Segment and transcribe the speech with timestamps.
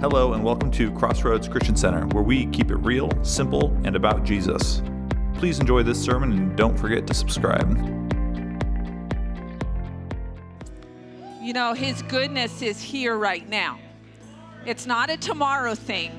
[0.00, 4.22] Hello, and welcome to Crossroads Christian Center, where we keep it real, simple, and about
[4.22, 4.80] Jesus.
[5.34, 7.68] Please enjoy this sermon and don't forget to subscribe.
[11.42, 13.80] You know, His goodness is here right now.
[14.64, 16.12] It's not a tomorrow thing.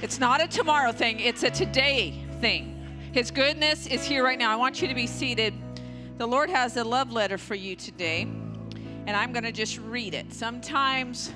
[0.00, 3.10] It's not a tomorrow thing, it's a today thing.
[3.12, 4.50] His goodness is here right now.
[4.50, 5.52] I want you to be seated.
[6.16, 10.14] The Lord has a love letter for you today, and I'm going to just read
[10.14, 10.32] it.
[10.32, 11.30] Sometimes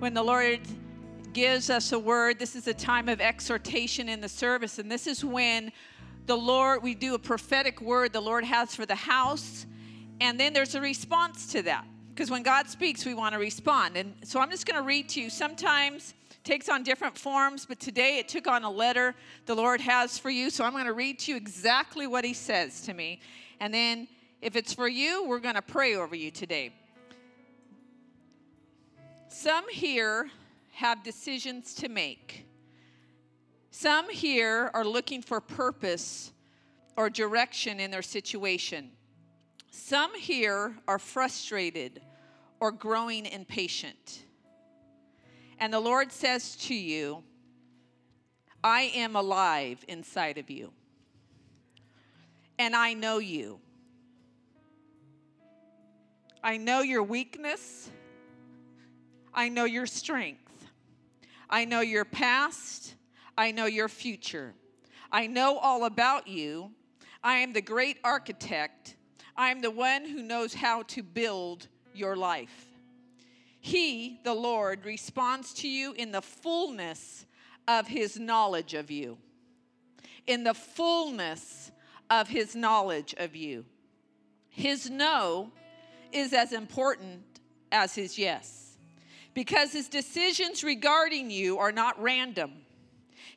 [0.00, 0.58] when the Lord
[1.32, 5.06] gives us a word, this is a time of exhortation in the service, and this
[5.06, 5.72] is when
[6.26, 9.66] the Lord, we do a prophetic word the Lord has for the house,
[10.20, 11.84] and then there's a response to that.
[12.14, 13.96] Because when God speaks, we want to respond.
[13.96, 15.30] And so I'm just going to read to you.
[15.30, 19.14] Sometimes takes on different forms, but today it took on a letter
[19.46, 20.50] the Lord has for you.
[20.50, 23.20] So I'm going to read to you exactly what He says to me.
[23.60, 24.08] And then
[24.40, 26.72] if it's for you, we're going to pray over you today.
[29.28, 30.30] Some here
[30.72, 32.46] have decisions to make.
[33.70, 36.32] Some here are looking for purpose
[36.96, 38.90] or direction in their situation.
[39.70, 42.02] Some here are frustrated
[42.60, 44.24] or growing impatient.
[45.58, 47.22] And the Lord says to you,
[48.62, 50.72] I am alive inside of you,
[52.58, 53.60] and I know you.
[56.44, 57.90] I know your weakness.
[59.34, 60.51] I know your strength.
[61.52, 62.94] I know your past.
[63.36, 64.54] I know your future.
[65.12, 66.70] I know all about you.
[67.22, 68.96] I am the great architect.
[69.36, 72.68] I am the one who knows how to build your life.
[73.60, 77.26] He, the Lord, responds to you in the fullness
[77.68, 79.18] of his knowledge of you.
[80.26, 81.70] In the fullness
[82.08, 83.66] of his knowledge of you.
[84.48, 85.52] His no
[86.12, 87.22] is as important
[87.70, 88.61] as his yes,
[89.34, 92.52] because his decisions regarding you are not random.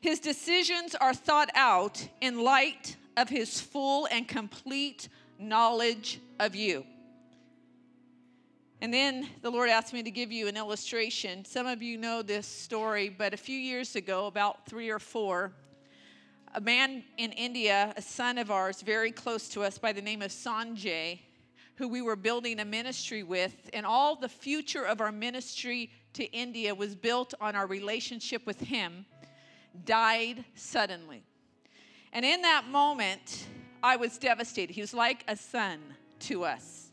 [0.00, 6.84] His decisions are thought out in light of his full and complete knowledge of you.
[8.82, 11.44] And then the Lord asked me to give you an illustration.
[11.46, 15.52] Some of you know this story, but a few years ago, about three or four,
[16.54, 20.20] a man in India, a son of ours, very close to us by the name
[20.20, 21.20] of Sanjay,
[21.76, 26.24] who we were building a ministry with, and all the future of our ministry to
[26.32, 29.04] India was built on our relationship with him,
[29.84, 31.22] died suddenly.
[32.12, 33.46] And in that moment,
[33.82, 34.72] I was devastated.
[34.72, 35.78] He was like a son
[36.20, 36.90] to us.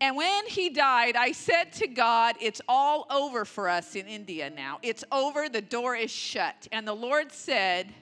[0.00, 4.50] And when he died, I said to God, It's all over for us in India
[4.50, 4.78] now.
[4.82, 6.66] It's over, the door is shut.
[6.72, 7.92] And the Lord said,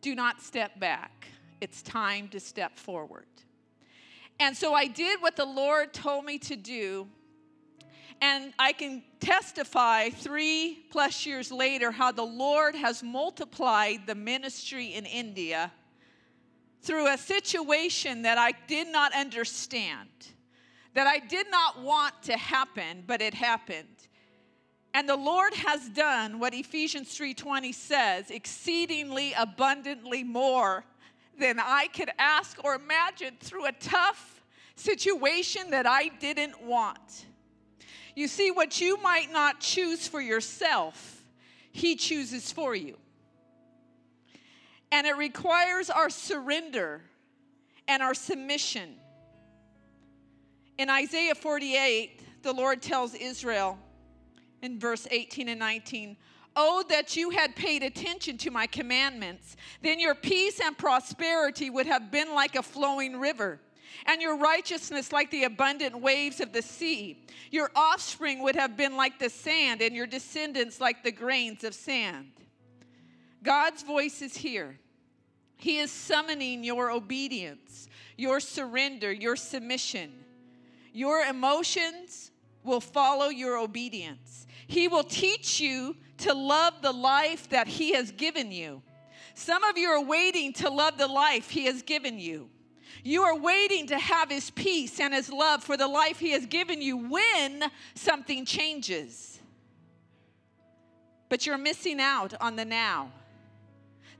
[0.00, 1.26] Do not step back.
[1.60, 3.26] It's time to step forward.
[4.40, 7.08] And so I did what the Lord told me to do.
[8.20, 14.94] And I can testify three plus years later how the Lord has multiplied the ministry
[14.94, 15.72] in India
[16.82, 20.08] through a situation that I did not understand,
[20.94, 24.08] that I did not want to happen, but it happened.
[24.94, 30.84] And the Lord has done what Ephesians 3:20 says, exceedingly abundantly more
[31.38, 34.42] than I could ask or imagine through a tough
[34.76, 37.26] situation that I didn't want.
[38.14, 41.24] You see what you might not choose for yourself,
[41.70, 42.96] he chooses for you.
[44.90, 47.00] And it requires our surrender
[47.88, 48.96] and our submission.
[50.76, 53.78] In Isaiah 48, the Lord tells Israel
[54.60, 56.16] in verse 18 and 19,
[56.54, 59.56] Oh, that you had paid attention to my commandments.
[59.80, 63.60] Then your peace and prosperity would have been like a flowing river,
[64.06, 67.24] and your righteousness like the abundant waves of the sea.
[67.50, 71.74] Your offspring would have been like the sand, and your descendants like the grains of
[71.74, 72.32] sand.
[73.42, 74.78] God's voice is here.
[75.56, 80.12] He is summoning your obedience, your surrender, your submission.
[80.92, 82.30] Your emotions
[82.62, 84.46] will follow your obedience.
[84.66, 88.82] He will teach you to love the life that He has given you.
[89.34, 92.48] Some of you are waiting to love the life He has given you.
[93.04, 96.46] You are waiting to have His peace and His love for the life He has
[96.46, 97.64] given you when
[97.94, 99.40] something changes.
[101.28, 103.10] But you're missing out on the now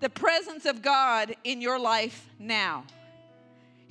[0.03, 2.85] the presence of God in your life now.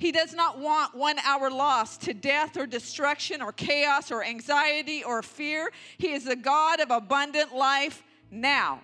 [0.02, 5.04] He does not want one hour lost to death or destruction or chaos or anxiety
[5.04, 5.70] or fear.
[5.96, 8.80] He is the God of abundant life now.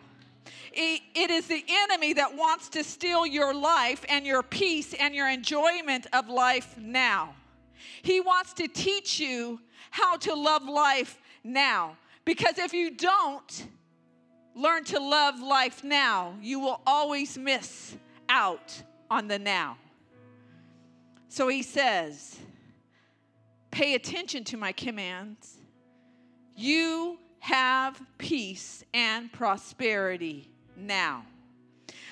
[0.73, 5.29] It is the enemy that wants to steal your life and your peace and your
[5.29, 7.35] enjoyment of life now.
[8.03, 9.61] He wants to teach you
[9.91, 13.67] how to love life now Because if you don't
[14.55, 17.97] learn to love life now, you will always miss
[18.29, 18.81] out
[19.11, 19.79] on the now.
[21.29, 22.39] So he says,
[23.71, 25.59] Pay attention to my commands.
[26.57, 31.25] You have peace and prosperity now.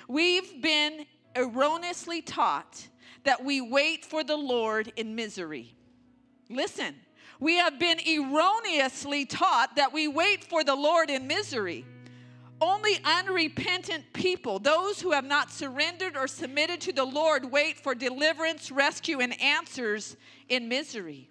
[0.08, 2.86] We've been erroneously taught
[3.24, 5.74] that we wait for the Lord in misery.
[6.48, 6.94] Listen,
[7.40, 11.84] we have been erroneously taught that we wait for the Lord in misery.
[12.60, 17.94] Only unrepentant people, those who have not surrendered or submitted to the Lord, wait for
[17.94, 20.16] deliverance, rescue, and answers
[20.48, 21.28] in misery.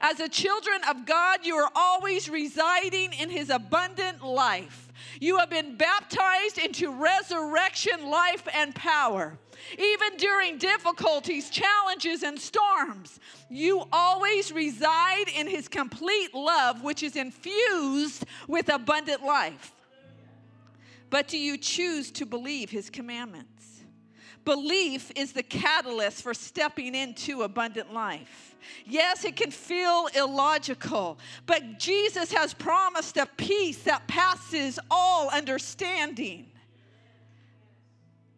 [0.00, 4.92] As a children of God, you are always residing in His abundant life.
[5.20, 9.38] You have been baptized into resurrection life and power.
[9.78, 13.18] Even during difficulties, challenges, and storms,
[13.48, 19.72] you always reside in His complete love, which is infused with abundant life.
[21.16, 23.80] But do you choose to believe His commandments?
[24.44, 28.54] Belief is the catalyst for stepping into abundant life.
[28.84, 36.48] Yes, it can feel illogical, but Jesus has promised a peace that passes all understanding.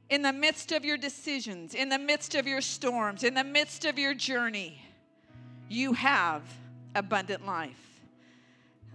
[0.09, 3.87] In the midst of your decisions, in the midst of your storms, in the midst
[3.87, 4.81] of your journey,
[5.69, 6.43] you have
[6.95, 7.88] abundant life.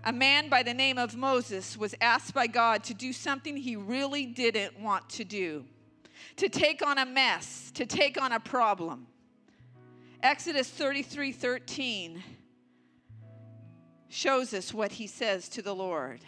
[0.05, 3.75] A man by the name of Moses was asked by God to do something he
[3.75, 5.65] really didn't want to do
[6.35, 9.07] to take on a mess, to take on a problem.
[10.21, 12.23] Exodus 33 13
[14.09, 16.21] shows us what he says to the Lord.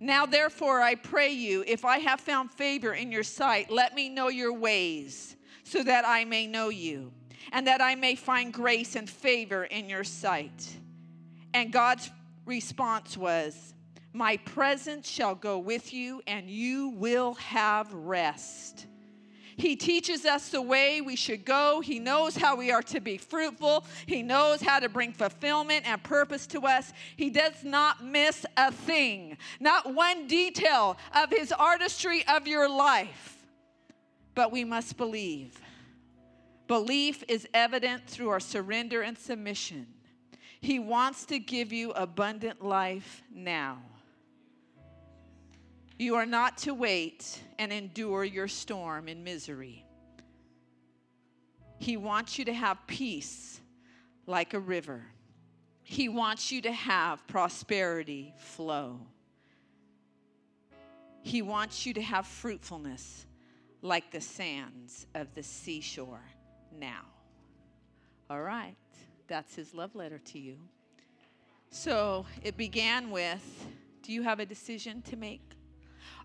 [0.00, 4.08] Now, therefore, I pray you, if I have found favor in your sight, let me
[4.08, 7.12] know your ways, so that I may know you,
[7.52, 10.76] and that I may find grace and favor in your sight.
[11.52, 12.10] And God's
[12.48, 13.74] response was,
[14.12, 18.86] My presence shall go with you, and you will have rest.
[19.58, 21.80] He teaches us the way we should go.
[21.80, 23.84] He knows how we are to be fruitful.
[24.06, 26.92] He knows how to bring fulfillment and purpose to us.
[27.16, 33.46] He does not miss a thing, not one detail of His artistry of your life.
[34.36, 35.60] But we must believe.
[36.68, 39.88] Belief is evident through our surrender and submission.
[40.60, 43.78] He wants to give you abundant life now.
[45.98, 49.84] You are not to wait and endure your storm in misery.
[51.78, 53.60] He wants you to have peace
[54.26, 55.02] like a river.
[55.82, 59.00] He wants you to have prosperity flow.
[61.22, 63.26] He wants you to have fruitfulness
[63.82, 66.24] like the sands of the seashore
[66.78, 67.02] now.
[68.28, 68.74] All right,
[69.28, 70.56] that's his love letter to you.
[71.70, 73.66] So it began with
[74.02, 75.42] Do you have a decision to make?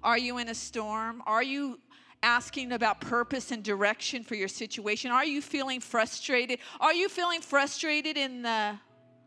[0.04, 1.22] Are you in a storm?
[1.26, 1.80] Are you
[2.22, 5.12] asking about purpose and direction for your situation?
[5.12, 6.60] Are you feeling frustrated?
[6.80, 8.80] Are you feeling frustrated in the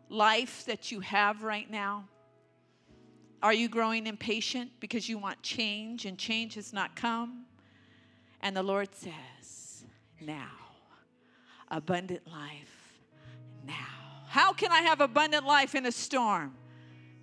[0.09, 2.05] life that you have right now?
[3.43, 7.45] Are you growing impatient because you want change and change has not come?
[8.41, 9.85] And the Lord says,
[10.21, 10.51] now,
[11.71, 12.76] abundant life
[13.67, 13.75] now.
[14.29, 16.55] How can I have abundant life in a storm?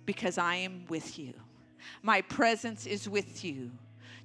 [0.06, 1.34] Because I am with you.
[2.02, 3.70] My presence is with you.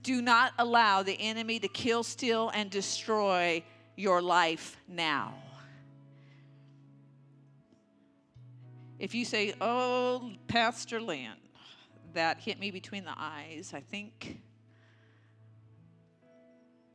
[0.03, 3.63] Do not allow the enemy to kill, steal, and destroy
[3.95, 5.33] your life now.
[8.97, 11.31] If you say, Oh, Pastor Lynn,
[12.13, 14.39] that hit me between the eyes, I think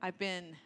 [0.02, 0.57] I've been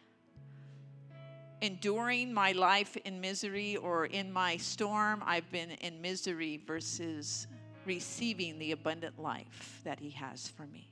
[1.61, 7.47] enduring my life in misery or in my storm, I've been in misery versus
[7.85, 10.91] receiving the abundant life that He has for me.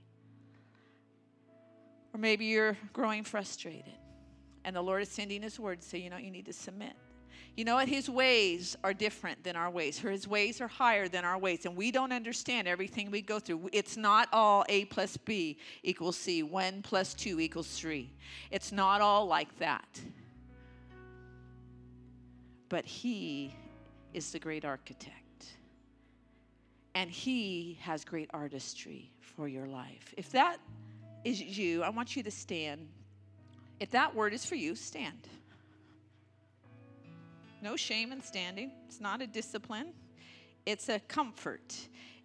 [2.14, 3.94] Or maybe you're growing frustrated
[4.66, 6.94] and the Lord is sending His word to say, you know, you need to submit.
[7.56, 7.88] You know what?
[7.88, 9.98] His ways are different than our ways.
[9.98, 11.66] His ways are higher than our ways.
[11.66, 13.70] And we don't understand everything we go through.
[13.74, 18.12] It's not all A plus B equals C, 1 plus 2 equals 3.
[18.52, 19.88] It's not all like that.
[22.70, 23.56] But He
[24.14, 25.28] is the great architect
[26.98, 30.16] and He has great artistry for your life.
[30.18, 30.58] If that
[31.24, 32.88] is you, I want you to stand.
[33.80, 35.28] If that word is for you, stand.
[37.62, 39.94] No shame in standing, it's not a discipline,
[40.66, 41.76] it's a comfort,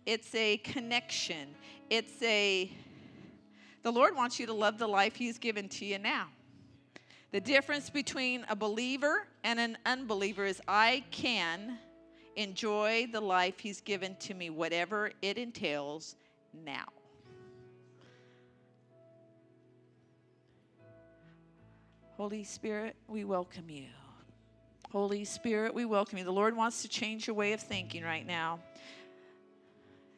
[0.07, 1.49] it's a connection,
[1.91, 2.73] it's a.
[3.83, 6.29] The Lord wants you to love the life He's given to you now.
[7.33, 11.79] The difference between a believer and an unbeliever is I can
[12.37, 16.17] enjoy the life He's given to me, whatever it entails,
[16.53, 16.85] now.
[22.19, 23.87] Holy Spirit, we welcome you.
[24.91, 26.25] Holy Spirit, we welcome you.
[26.25, 28.61] The Lord wants to change your way of thinking right now.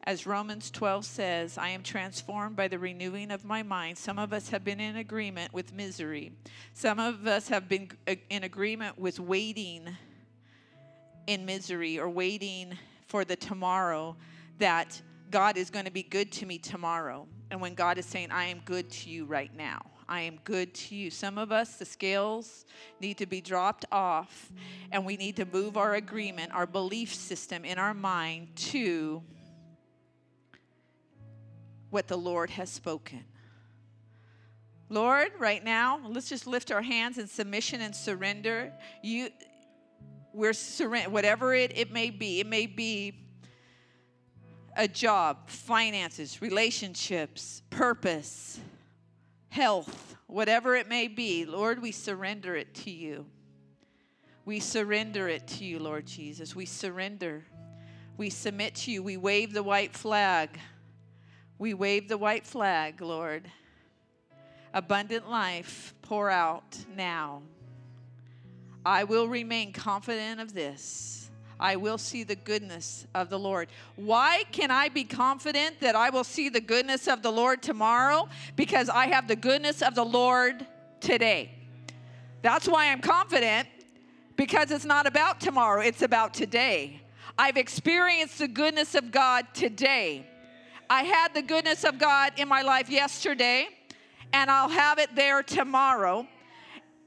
[0.07, 3.97] As Romans 12 says, I am transformed by the renewing of my mind.
[3.97, 6.33] Some of us have been in agreement with misery.
[6.75, 9.89] Some of us have been uh, in agreement with waiting
[11.27, 14.15] in misery or waiting for the tomorrow
[14.59, 17.27] that God is going to be good to me tomorrow.
[17.51, 19.87] And when God is saying, I am good to you right now.
[20.07, 21.11] I am good to you.
[21.11, 22.67] Some of us, the scales
[23.01, 24.53] need to be dropped off,
[24.93, 29.23] and we need to move our agreement, our belief system in our mind to
[31.95, 33.23] what the Lord has spoken.
[34.89, 38.73] Lord, right now, let's just lift our hands in submission and surrender.
[39.01, 39.31] You
[40.33, 42.41] we're surrender whatever it, it may be.
[42.41, 43.15] It may be
[44.77, 48.59] a job, finances, relationships, purpose,
[49.51, 51.45] health, whatever it may be.
[51.45, 53.25] Lord, we surrender it to you.
[54.45, 56.57] We surrender it to you, Lord Jesus.
[56.57, 57.45] We surrender.
[58.17, 59.01] We submit to you.
[59.05, 60.59] We wave the white flag.
[61.59, 63.51] We wave the white flag, Lord.
[64.73, 67.43] Abundant life, pour out now.
[68.85, 71.31] I will remain confident of this.
[71.61, 73.69] I will see the goodness of the Lord.
[73.97, 78.29] Why can I be confident that I will see the goodness of the Lord tomorrow?
[78.57, 80.67] Because I have the goodness of the Lord
[81.01, 81.53] today.
[82.43, 83.69] That's why I'm confident,
[84.37, 87.01] because it's not about tomorrow, it's about today.
[87.39, 90.27] I've experienced the goodness of God today.
[90.89, 93.69] I had the goodness of God in my life yesterday,
[94.33, 96.27] and I'll have it there tomorrow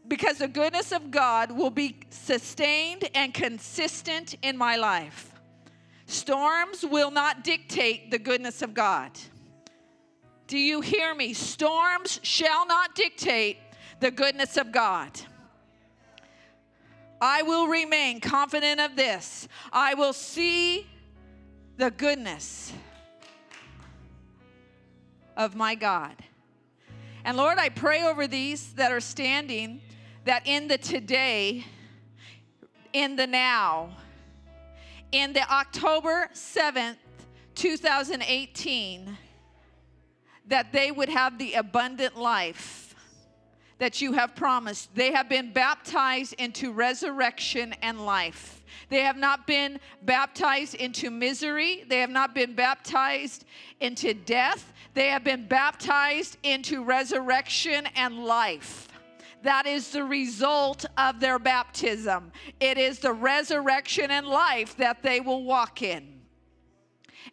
[0.08, 5.34] because the goodness of God will be sustained and consistent in my life.
[6.06, 9.12] Storms will not dictate the goodness of God.
[10.48, 11.34] Do you hear me?
[11.34, 13.58] Storms shall not dictate
[14.00, 15.12] the goodness of God.
[17.20, 19.48] I will remain confident of this.
[19.74, 20.88] I will see
[21.76, 22.72] the goodness
[25.38, 26.16] of my God.
[27.24, 29.82] And Lord, I pray over these that are standing
[30.26, 31.64] that in the today,
[32.92, 33.96] in the now,
[35.12, 36.98] in the October 7th,
[37.56, 39.18] 2018,
[40.48, 42.96] that they would have the abundant life
[43.80, 44.94] that you have promised.
[44.96, 48.64] They have been baptized into resurrection and life.
[48.90, 51.84] They have not been baptized into misery.
[51.88, 53.46] They have not been baptized
[53.80, 54.74] into death.
[54.98, 58.88] They have been baptized into resurrection and life.
[59.44, 62.32] That is the result of their baptism.
[62.60, 66.22] It is the resurrection and life that they will walk in.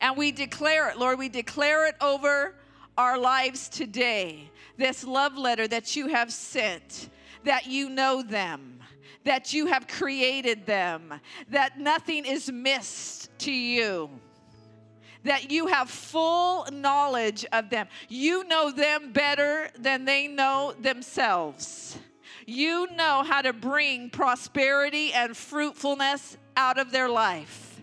[0.02, 2.54] And we declare it, Lord, we declare it over
[2.98, 4.50] our lives today.
[4.76, 7.08] This love letter that you have sent,
[7.44, 8.78] that you know them,
[9.24, 11.14] that you have created them,
[11.48, 14.10] that nothing is missed to you
[15.24, 17.88] that you have full knowledge of them.
[18.08, 21.98] You know them better than they know themselves.
[22.46, 27.82] You know how to bring prosperity and fruitfulness out of their life.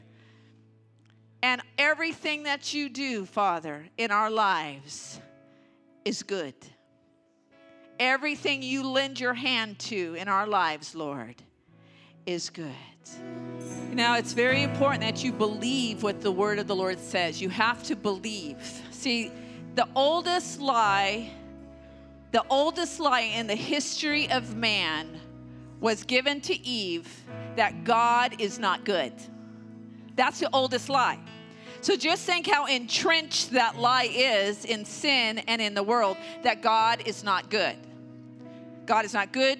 [1.43, 5.19] And everything that you do, Father, in our lives
[6.05, 6.53] is good.
[7.99, 11.35] Everything you lend your hand to in our lives, Lord,
[12.25, 12.71] is good.
[13.93, 17.41] Now, it's very important that you believe what the word of the Lord says.
[17.41, 18.57] You have to believe.
[18.91, 19.31] See,
[19.75, 21.29] the oldest lie,
[22.31, 25.19] the oldest lie in the history of man
[25.81, 27.09] was given to Eve
[27.55, 29.13] that God is not good.
[30.15, 31.19] That's the oldest lie.
[31.81, 36.61] So just think how entrenched that lie is in sin and in the world that
[36.61, 37.75] God is not good.
[38.85, 39.59] God is not good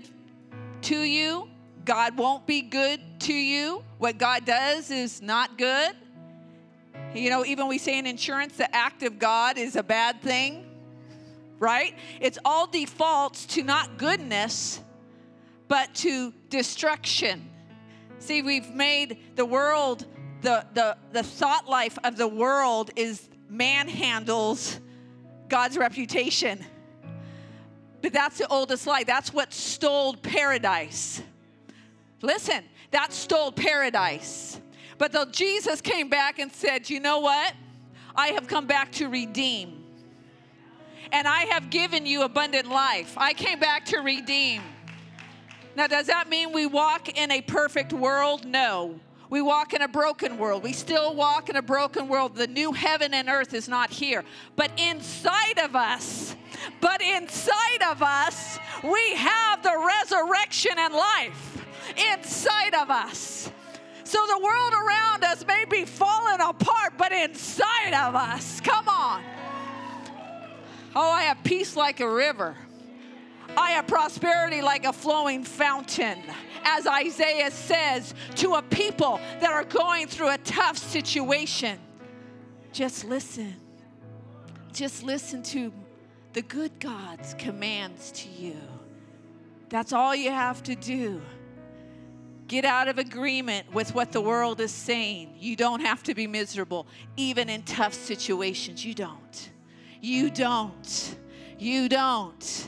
[0.84, 1.51] to you.
[1.86, 3.84] God won't be good to you.
[3.98, 5.96] What God does is not good.
[7.14, 10.66] You know, even we say in insurance, the act of God is a bad thing,
[11.60, 11.96] right?
[12.20, 14.80] It's all defaults to not goodness,
[15.68, 17.50] but to destruction.
[18.20, 20.06] See, we've made the world,
[20.42, 24.80] the, the, the thought life of the world is manhandles
[25.50, 26.64] God's reputation.
[28.02, 29.04] But that's the oldest lie.
[29.04, 31.22] That's what stole paradise.
[32.22, 34.60] Listen, that stole paradise.
[34.98, 37.54] But though Jesus came back and said, You know what?
[38.16, 39.84] I have come back to redeem.
[41.12, 43.14] And I have given you abundant life.
[43.18, 44.62] I came back to redeem.
[45.76, 48.46] Now, does that mean we walk in a perfect world?
[48.46, 49.00] No.
[49.30, 50.62] We walk in a broken world.
[50.62, 52.36] We still walk in a broken world.
[52.36, 54.26] The new heaven and earth is not here.
[54.58, 56.36] But inside of us,
[56.82, 61.66] but inside of us, we have the resurrection and life
[61.98, 63.52] inside of us.
[64.04, 69.24] So the world around us may be falling apart, but inside of us, come on.
[70.96, 72.56] Oh, I have peace like a river.
[73.56, 76.20] I have prosperity like a flowing fountain,
[76.64, 81.80] as Isaiah says to a people that are going through a tough situation.
[82.72, 83.56] Just listen.
[84.74, 85.74] Just listen to
[86.34, 88.58] the good God's commands to you.
[89.70, 91.22] That's all you have to do.
[92.52, 95.36] Get out of agreement with what the world is saying.
[95.40, 98.84] You don't have to be miserable, even in tough situations.
[98.84, 99.50] You don't.
[100.02, 101.16] You don't.
[101.58, 102.68] You don't.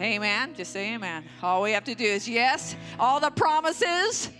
[0.00, 0.54] Amen.
[0.54, 1.24] Just say amen.
[1.42, 2.74] All we have to do is yes.
[2.98, 4.30] All the promises.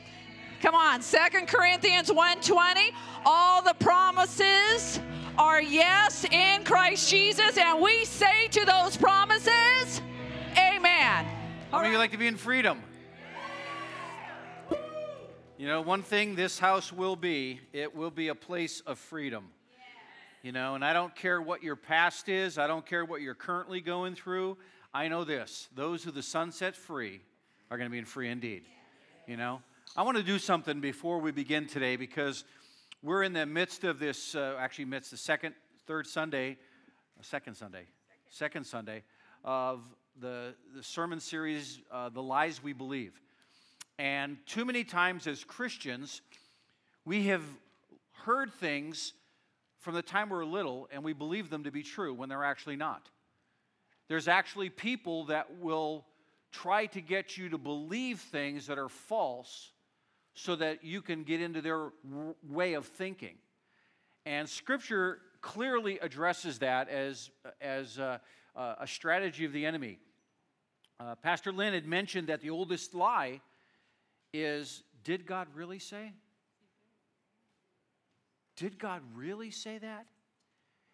[0.62, 1.02] Come on.
[1.02, 2.94] Second Corinthians 1:20.
[3.26, 5.00] All the promises
[5.36, 7.58] are yes in Christ Jesus.
[7.58, 10.00] And we say to those promises,
[10.56, 11.26] Amen.
[11.70, 12.82] How many of you like to be in freedom?
[15.58, 19.48] You know, one thing this house will be, it will be a place of freedom.
[20.42, 23.34] You know, and I don't care what your past is, I don't care what you're
[23.34, 24.58] currently going through.
[24.92, 27.22] I know this those who the Son set free
[27.70, 28.64] are going to be in free indeed.
[29.26, 29.62] You know,
[29.96, 32.44] I want to do something before we begin today because
[33.02, 35.54] we're in the midst of this, uh, actually, midst the second,
[35.86, 36.58] third Sunday,
[37.22, 37.86] second Sunday,
[38.28, 39.04] second Sunday
[39.42, 39.80] of
[40.20, 43.18] the, the sermon series, uh, The Lies We Believe.
[43.98, 46.20] And too many times as Christians,
[47.04, 47.42] we have
[48.24, 49.12] heard things
[49.78, 52.44] from the time we we're little and we believe them to be true when they're
[52.44, 53.08] actually not.
[54.08, 56.04] There's actually people that will
[56.52, 59.72] try to get you to believe things that are false
[60.34, 61.90] so that you can get into their
[62.48, 63.36] way of thinking.
[64.26, 68.18] And Scripture clearly addresses that as, as uh,
[68.54, 69.98] uh, a strategy of the enemy.
[70.98, 73.40] Uh, Pastor Lynn had mentioned that the oldest lie
[74.32, 76.12] is Did God really say?
[78.56, 80.06] Did God really say that?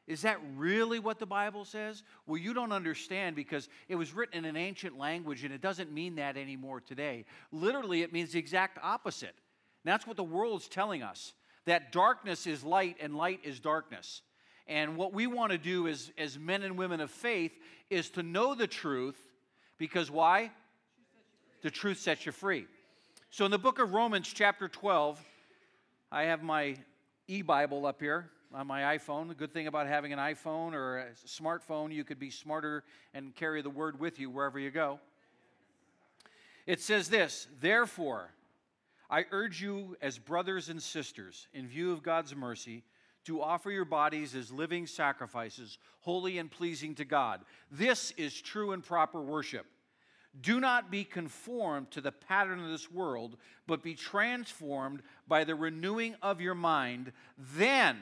[0.09, 2.03] Is that really what the Bible says?
[2.27, 5.93] Well, you don't understand because it was written in an ancient language and it doesn't
[5.93, 7.25] mean that anymore today.
[7.53, 9.35] Literally, it means the exact opposite.
[9.85, 11.35] And that's what the world's telling us
[11.67, 14.23] that darkness is light and light is darkness.
[14.67, 17.53] And what we want to do as, as men and women of faith
[17.89, 19.19] is to know the truth
[19.79, 20.51] because why?
[21.63, 22.67] The truth sets you free.
[23.35, 25.19] So in the book of Romans, chapter 12,
[26.11, 26.77] I have my
[27.29, 29.27] e Bible up here on my iPhone.
[29.27, 33.35] The good thing about having an iPhone or a smartphone, you could be smarter and
[33.35, 35.01] carry the word with you wherever you go.
[36.67, 38.29] It says this Therefore,
[39.09, 42.85] I urge you as brothers and sisters, in view of God's mercy,
[43.25, 47.41] to offer your bodies as living sacrifices, holy and pleasing to God.
[47.71, 49.65] This is true and proper worship.
[50.41, 55.55] Do not be conformed to the pattern of this world, but be transformed by the
[55.55, 57.13] renewing of your mind.
[57.37, 57.99] Then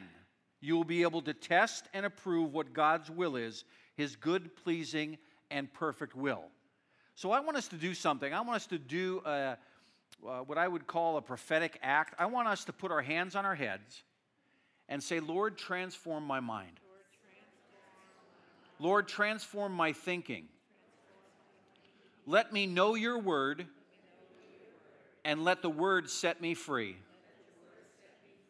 [0.61, 3.65] you will be able to test and approve what God's will is,
[3.97, 5.19] his good, pleasing,
[5.51, 6.45] and perfect will.
[7.17, 8.33] So I want us to do something.
[8.33, 9.59] I want us to do a,
[10.27, 12.15] uh, what I would call a prophetic act.
[12.19, 14.05] I want us to put our hands on our heads
[14.89, 16.79] and say, Lord, transform my mind.
[18.79, 20.49] Lord, transform my thinking.
[22.31, 23.67] Let me know your word
[25.25, 26.95] and let the word set me free.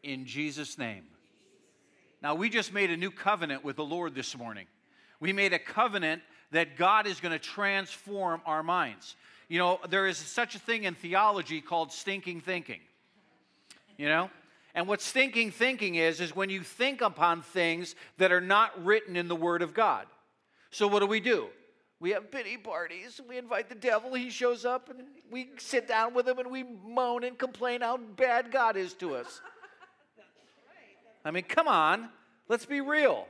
[0.02, 1.04] In Jesus' name.
[2.22, 4.66] Now, we just made a new covenant with the Lord this morning.
[5.18, 9.16] We made a covenant that God is going to transform our minds.
[9.48, 12.80] You know, there is such a thing in theology called stinking thinking.
[13.96, 14.30] You know?
[14.74, 19.16] And what stinking thinking is, is when you think upon things that are not written
[19.16, 20.04] in the Word of God.
[20.70, 21.48] So, what do we do?
[22.00, 23.20] We have pity parties.
[23.28, 24.14] We invite the devil.
[24.14, 27.98] He shows up and we sit down with him and we moan and complain how
[27.98, 29.42] bad God is to us.
[31.24, 32.08] I mean, come on,
[32.48, 33.26] let's be real.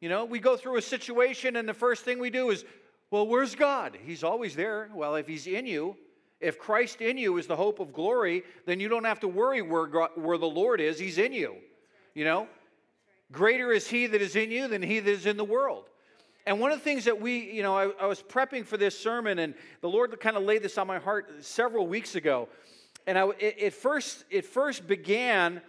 [0.00, 2.64] You know, we go through a situation, and the first thing we do is,
[3.10, 3.96] well, where's God?
[4.04, 4.90] He's always there.
[4.92, 5.96] Well, if He's in you,
[6.40, 9.62] if Christ in you is the hope of glory, then you don't have to worry
[9.62, 10.98] where, God, where the Lord is.
[10.98, 11.54] He's in you.
[12.14, 12.48] You know,
[13.32, 15.84] greater is He that is in you than He that is in the world.
[16.46, 18.98] And one of the things that we, you know, I, I was prepping for this
[18.98, 22.48] sermon, and the Lord kind of laid this on my heart several weeks ago.
[23.06, 25.62] And I, it, it first, it first began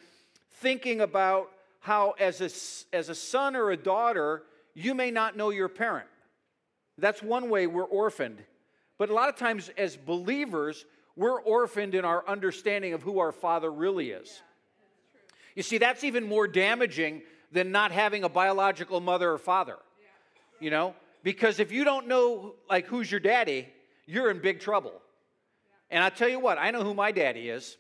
[0.55, 5.49] thinking about how, as a, as a son or a daughter, you may not know
[5.49, 6.07] your parent.
[6.97, 8.43] That's one way we're orphaned.
[8.97, 10.85] But a lot of times, as believers,
[11.15, 14.41] we're orphaned in our understanding of who our Father really is.
[15.55, 19.77] You see, that's even more damaging than not having a biological mother or father.
[20.59, 20.95] You know?
[21.23, 23.67] Because if you don't know, like, who's your daddy,
[24.05, 25.01] you're in big trouble.
[25.89, 27.77] And I tell you what, I know who my daddy is.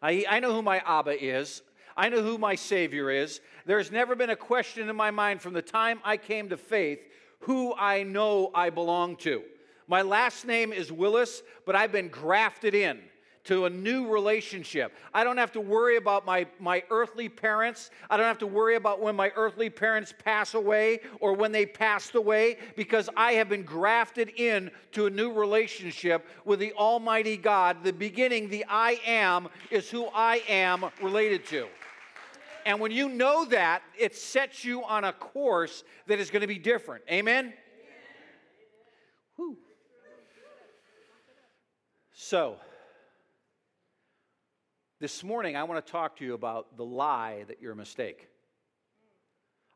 [0.00, 1.62] I, I know who my Abba is.
[1.96, 3.40] I know who my Savior is.
[3.66, 7.00] There's never been a question in my mind from the time I came to faith
[7.40, 9.42] who I know I belong to.
[9.86, 13.00] My last name is Willis, but I've been grafted in
[13.44, 14.94] to a new relationship.
[15.12, 17.90] I don't have to worry about my, my earthly parents.
[18.08, 21.66] I don't have to worry about when my earthly parents pass away or when they
[21.66, 27.36] passed away because I have been grafted in to a new relationship with the Almighty
[27.36, 27.84] God.
[27.84, 31.66] The beginning, the I am, is who I am related to.
[32.66, 36.46] And when you know that, it sets you on a course that is going to
[36.46, 37.04] be different.
[37.10, 37.52] Amen?
[39.36, 39.58] Whew.
[42.14, 42.56] So,
[45.04, 48.26] this morning I want to talk to you about the lie that you're a mistake.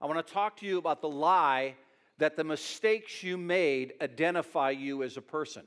[0.00, 1.74] I want to talk to you about the lie
[2.16, 5.64] that the mistakes you made identify you as a person.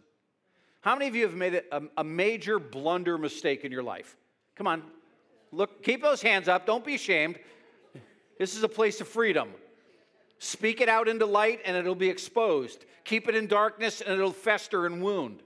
[0.81, 4.17] How many of you have made a, a major blunder mistake in your life?
[4.55, 4.81] Come on,
[5.51, 6.65] Look, keep those hands up.
[6.65, 7.37] Don't be ashamed.
[8.39, 9.49] This is a place of freedom.
[10.39, 12.83] Speak it out into light and it'll be exposed.
[13.03, 15.43] Keep it in darkness and it'll fester and wound.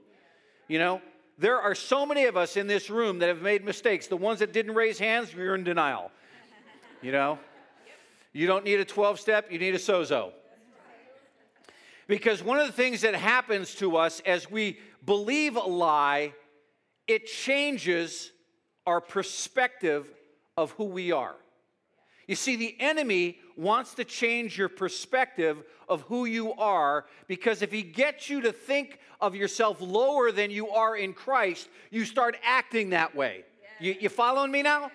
[0.68, 1.02] You know,
[1.38, 4.06] there are so many of us in this room that have made mistakes.
[4.06, 6.10] The ones that didn't raise hands, you're in denial.
[7.02, 7.38] You know,
[8.32, 10.32] you don't need a 12 step, you need a sozo.
[12.06, 16.32] Because one of the things that happens to us as we believe a lie,
[17.06, 18.30] it changes
[18.86, 20.08] our perspective
[20.56, 21.34] of who we are.
[22.26, 27.70] You see, the enemy wants to change your perspective of who you are because if
[27.70, 32.36] he gets you to think of yourself lower than you are in Christ, you start
[32.44, 33.44] acting that way.
[33.80, 34.90] You, you following me now?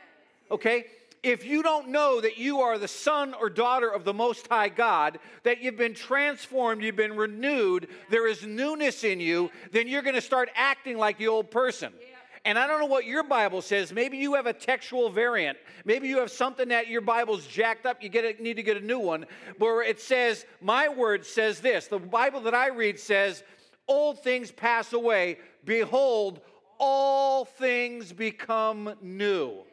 [0.49, 0.85] Okay?
[1.23, 4.69] If you don't know that you are the son or daughter of the Most High
[4.69, 10.01] God, that you've been transformed, you've been renewed, there is newness in you, then you're
[10.01, 11.93] going to start acting like the old person.
[11.99, 12.10] Yeah.
[12.43, 13.93] And I don't know what your Bible says.
[13.93, 15.57] Maybe you have a textual variant.
[15.85, 18.01] Maybe you have something that your Bible's jacked up.
[18.01, 19.25] You get need to get a new one.
[19.57, 21.87] Where it says, My word says this.
[21.87, 23.43] The Bible that I read says,
[23.87, 25.37] Old things pass away.
[25.65, 26.41] Behold,
[26.79, 29.63] all things become new.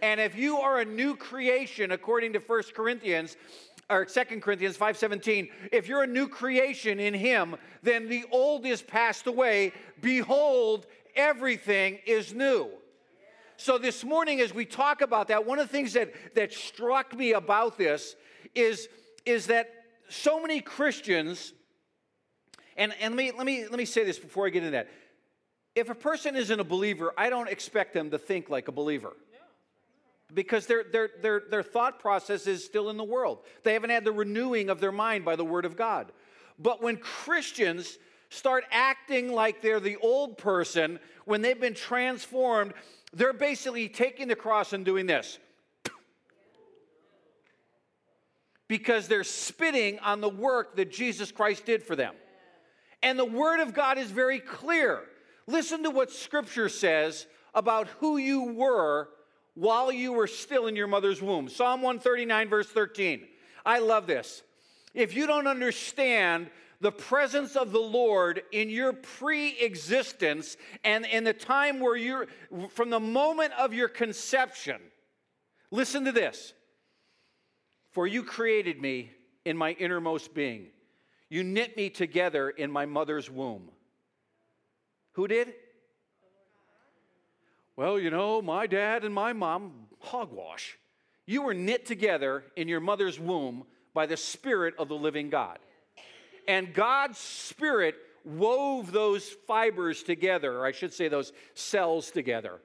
[0.00, 3.36] And if you are a new creation, according to 1 Corinthians,
[3.88, 8.82] or 2 Corinthians 5:17, if you're a new creation in him, then the old is
[8.82, 9.72] passed away.
[10.00, 12.68] Behold, everything is new.
[13.56, 17.16] So, this morning, as we talk about that, one of the things that, that struck
[17.16, 18.14] me about this
[18.54, 18.88] is,
[19.24, 19.70] is that
[20.08, 21.54] so many Christians,
[22.76, 24.88] and, and let, me, let, me, let me say this before I get into that.
[25.74, 29.14] If a person isn't a believer, I don't expect them to think like a believer
[30.32, 33.38] because their, their, their, their thought process is still in the world.
[33.62, 36.12] They haven't had the renewing of their mind by the Word of God.
[36.58, 42.72] But when Christians start acting like they're the old person when they've been transformed,
[43.12, 45.38] they're basically taking the cross and doing this.
[48.68, 52.14] Because they're spitting on the work that Jesus Christ did for them.
[53.02, 55.02] And the Word of God is very clear.
[55.46, 59.08] Listen to what Scripture says about who you were
[59.54, 61.48] while you were still in your mother's womb.
[61.48, 63.26] Psalm 139, verse 13.
[63.64, 64.42] I love this.
[64.94, 71.24] If you don't understand the presence of the Lord in your pre existence and in
[71.24, 72.26] the time where you're,
[72.70, 74.80] from the moment of your conception.
[75.70, 76.52] Listen to this.
[77.92, 79.10] For you created me
[79.44, 80.66] in my innermost being,
[81.30, 83.70] you knit me together in my mother's womb.
[85.12, 85.54] Who did?
[87.74, 90.78] Well, you know, my dad and my mom, hogwash.
[91.26, 95.58] You were knit together in your mother's womb by the Spirit of the living God.
[96.48, 102.60] And God's Spirit wove those fibers together, or I should say, those cells together.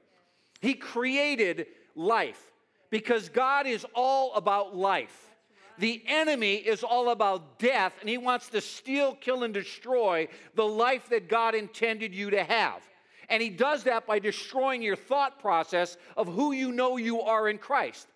[0.59, 2.51] He created life
[2.89, 5.29] because God is all about life.
[5.77, 10.65] The enemy is all about death, and he wants to steal, kill, and destroy the
[10.65, 12.83] life that God intended you to have.
[13.29, 17.47] And he does that by destroying your thought process of who you know you are
[17.47, 18.07] in Christ.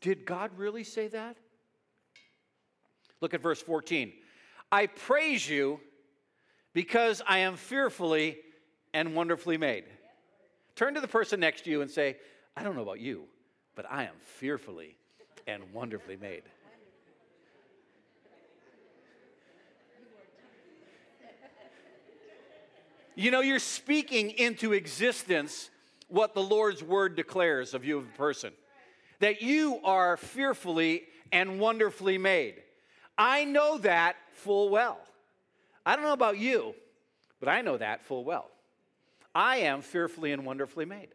[0.00, 1.36] Did God really say that?
[3.20, 4.12] Look at verse 14.
[4.72, 5.80] I praise you
[6.72, 8.38] because I am fearfully
[8.94, 9.84] and wonderfully made.
[10.76, 12.16] Turn to the person next to you and say,
[12.56, 13.24] I don't know about you,
[13.74, 14.96] but I am fearfully
[15.46, 16.42] and wonderfully made.
[23.16, 25.68] You know, you're speaking into existence
[26.08, 28.52] what the Lord's word declares of you as a person
[29.18, 32.62] that you are fearfully and wonderfully made.
[33.18, 34.98] I know that full well.
[35.86, 36.74] I don't know about you,
[37.38, 38.50] but I know that full well.
[39.34, 41.08] I am fearfully and wonderfully made.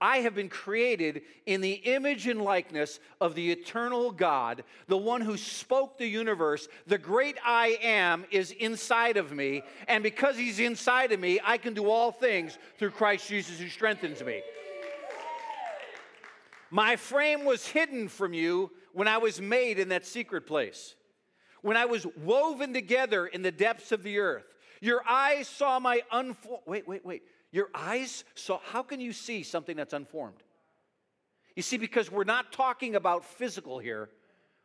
[0.00, 5.20] I have been created in the image and likeness of the eternal God, the one
[5.20, 6.68] who spoke the universe.
[6.86, 11.58] The great I am is inside of me, and because he's inside of me, I
[11.58, 14.42] can do all things through Christ Jesus who strengthens me.
[16.70, 20.94] My frame was hidden from you when I was made in that secret place,
[21.68, 24.46] when I was woven together in the depths of the earth.
[24.80, 26.62] Your eyes saw my unformed.
[26.64, 27.24] Wait, wait, wait.
[27.52, 28.58] Your eyes saw.
[28.72, 30.42] How can you see something that's unformed?
[31.56, 34.08] You see, because we're not talking about physical here,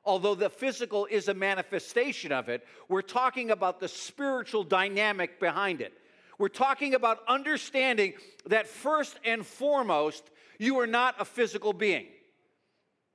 [0.05, 5.81] although the physical is a manifestation of it, we're talking about the spiritual dynamic behind
[5.81, 5.91] it.
[6.39, 8.13] We're talking about understanding
[8.45, 12.05] that first and foremost, you are not a physical being.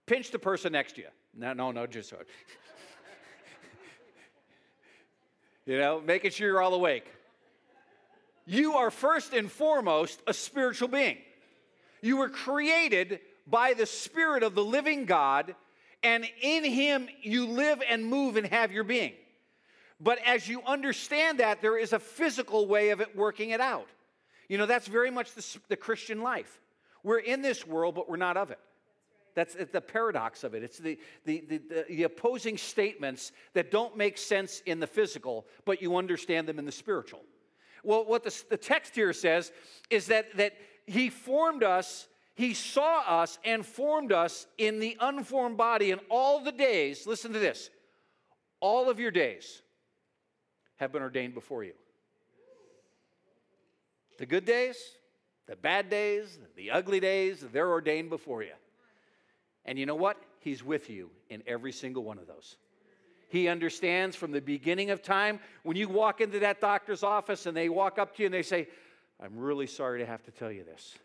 [0.04, 1.08] Pinch the person next to you.
[1.34, 2.18] No, no, no, just so.
[5.68, 7.04] You know, making sure you're all awake.
[8.46, 11.18] You are first and foremost a spiritual being.
[12.00, 15.54] You were created by the Spirit of the living God,
[16.02, 19.12] and in Him you live and move and have your being.
[20.00, 23.88] But as you understand that, there is a physical way of it working it out.
[24.48, 26.62] You know, that's very much the, the Christian life.
[27.02, 28.58] We're in this world, but we're not of it.
[29.38, 30.64] That's the paradox of it.
[30.64, 35.80] It's the, the, the, the, opposing statements that don't make sense in the physical, but
[35.80, 37.20] you understand them in the spiritual.
[37.84, 39.52] Well, what the, the text here says
[39.90, 40.54] is that, that
[40.88, 46.42] He formed us, He saw us, and formed us in the unformed body in all
[46.42, 47.06] the days.
[47.06, 47.70] Listen to this
[48.58, 49.62] all of your days
[50.78, 51.74] have been ordained before you.
[54.18, 54.76] The good days,
[55.46, 58.54] the bad days, the ugly days, they're ordained before you.
[59.64, 60.16] And you know what?
[60.40, 62.56] He's with you in every single one of those.
[63.28, 67.56] He understands from the beginning of time when you walk into that doctor's office and
[67.56, 68.68] they walk up to you and they say,
[69.20, 70.96] I'm really sorry to have to tell you this.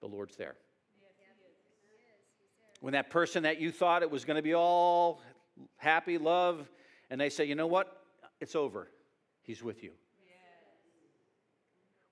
[0.00, 0.54] The Lord's there.
[2.80, 5.22] When that person that you thought it was going to be all
[5.76, 6.68] happy, love,
[7.10, 8.00] and they say, you know what?
[8.40, 8.88] It's over.
[9.42, 9.92] He's with you.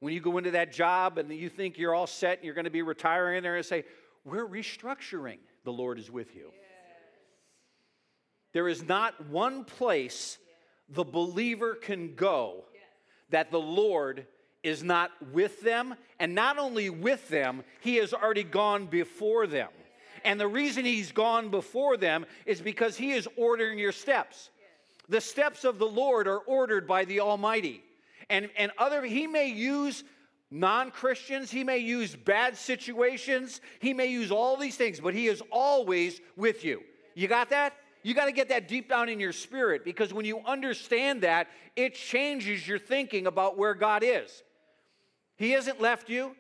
[0.00, 2.64] When you go into that job and you think you're all set and you're going
[2.64, 3.84] to be retiring there and say,
[4.24, 6.50] We're restructuring, the Lord is with you.
[8.52, 10.38] There is not one place
[10.88, 12.64] the believer can go
[13.30, 14.26] that the Lord
[14.62, 15.94] is not with them.
[16.20, 19.70] And not only with them, He has already gone before them.
[20.24, 24.50] And the reason He's gone before them is because He is ordering your steps.
[25.08, 27.82] The steps of the Lord are ordered by the Almighty
[28.32, 30.04] and, and other, he may use
[30.52, 35.26] non Christians, he may use bad situations, he may use all these things, but he
[35.26, 36.82] is always with you.
[37.14, 37.74] You got that?
[38.02, 41.48] You got to get that deep down in your spirit because when you understand that,
[41.76, 44.42] it changes your thinking about where God is.
[45.36, 46.34] He hasn't left you,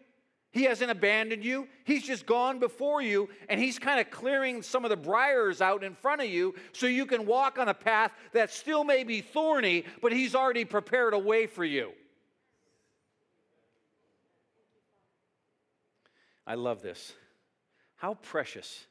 [0.52, 1.66] he hasn't abandoned you.
[1.84, 5.82] He's just gone before you, and He's kind of clearing some of the briars out
[5.82, 9.22] in front of you so you can walk on a path that still may be
[9.22, 11.92] thorny, but He's already prepared a way for you.
[16.46, 17.12] I love this.
[17.96, 18.86] How precious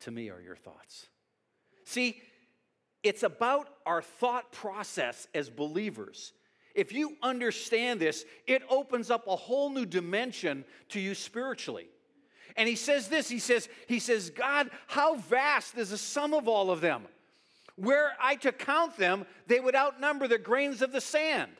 [0.00, 1.06] to me are your thoughts.
[1.84, 2.20] See,
[3.02, 6.32] it's about our thought process as believers.
[6.74, 11.88] If you understand this, it opens up a whole new dimension to you spiritually.
[12.56, 16.48] And he says this, he says, he says, God, how vast is the sum of
[16.48, 17.02] all of them?
[17.76, 21.52] Were I to count them, they would outnumber the grains of the sand.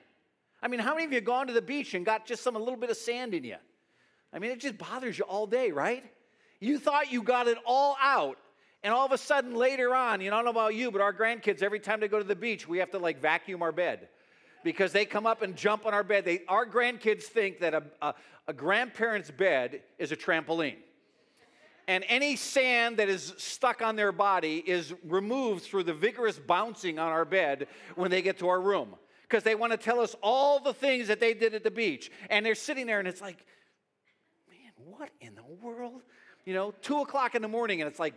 [0.63, 2.59] I mean, how many of you gone to the beach and got just some a
[2.59, 3.57] little bit of sand in you?
[4.33, 6.05] I mean, it just bothers you all day, right?
[6.61, 8.39] You thought you got it all out,
[8.83, 11.01] and all of a sudden later on, you know, I don't know about you, but
[11.01, 13.73] our grandkids, every time they go to the beach, we have to like vacuum our
[13.73, 14.09] bed
[14.63, 16.25] because they come up and jump on our bed.
[16.25, 18.15] They, our grandkids think that a, a,
[18.49, 20.77] a grandparent's bed is a trampoline.
[21.89, 26.99] And any sand that is stuck on their body is removed through the vigorous bouncing
[26.99, 27.67] on our bed
[27.97, 28.95] when they get to our room.
[29.23, 32.11] Because they want to tell us all the things that they did at the beach.
[32.29, 33.45] And they're sitting there and it's like,
[35.01, 36.03] what in the world?
[36.45, 38.13] You know, two o'clock in the morning and it's like,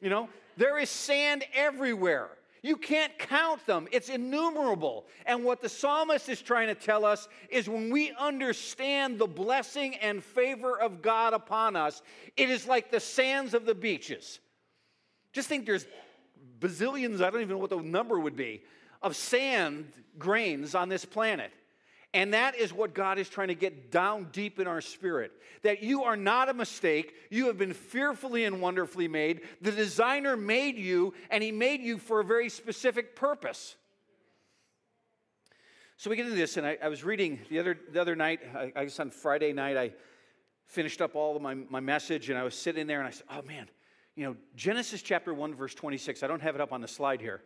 [0.00, 2.28] you know, there is sand everywhere.
[2.62, 5.06] You can't count them, it's innumerable.
[5.26, 9.96] And what the psalmist is trying to tell us is when we understand the blessing
[9.96, 12.00] and favor of God upon us,
[12.36, 14.38] it is like the sands of the beaches.
[15.32, 15.86] Just think there's
[16.60, 18.62] bazillions, I don't even know what the number would be,
[19.02, 21.50] of sand grains on this planet.
[22.12, 25.82] And that is what God is trying to get down deep in our spirit that
[25.82, 27.14] you are not a mistake.
[27.30, 29.42] You have been fearfully and wonderfully made.
[29.60, 33.76] The designer made you, and he made you for a very specific purpose.
[35.96, 38.40] So we get into this, and I, I was reading the other, the other night,
[38.56, 39.92] I, I guess on Friday night, I
[40.66, 43.26] finished up all of my, my message, and I was sitting there, and I said,
[43.30, 43.68] Oh man,
[44.16, 46.22] you know, Genesis chapter 1, verse 26.
[46.22, 47.42] I don't have it up on the slide here,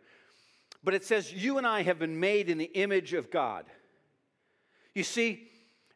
[0.85, 3.65] but it says, You and I have been made in the image of God.
[4.95, 5.49] You see,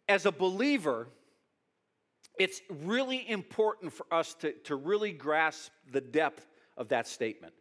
[0.07, 1.07] as a believer,
[2.37, 6.45] it's really important for us to, to really grasp the depth
[6.77, 7.53] of that statement.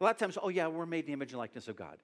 [0.00, 1.98] A lot of times, oh, yeah, we're made in the image and likeness of God.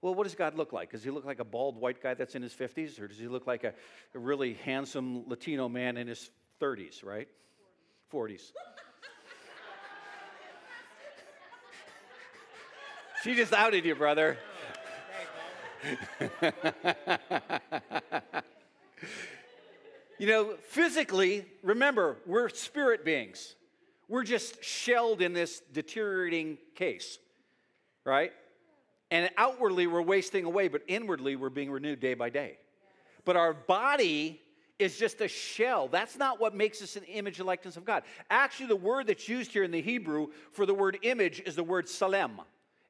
[0.00, 0.92] Well, what does God look like?
[0.92, 3.00] Does he look like a bald white guy that's in his 50s?
[3.00, 3.74] Or does he look like a,
[4.14, 6.30] a really handsome Latino man in his
[6.62, 7.28] 30s, right?
[8.12, 8.52] 40s.
[13.24, 14.38] she just outed you, brother.
[20.18, 23.54] you know, physically, remember, we're spirit beings.
[24.08, 27.18] We're just shelled in this deteriorating case,
[28.04, 28.32] right?
[29.10, 32.58] And outwardly, we're wasting away, but inwardly, we're being renewed day by day.
[33.24, 34.40] But our body
[34.78, 35.88] is just a shell.
[35.88, 38.04] That's not what makes us an image and likeness of God.
[38.30, 41.64] Actually, the word that's used here in the Hebrew for the word image is the
[41.64, 42.40] word salem,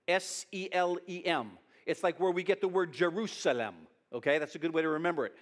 [0.06, 1.50] S E L E M.
[1.88, 3.74] It's like where we get the word Jerusalem.
[4.12, 5.34] Okay, that's a good way to remember it.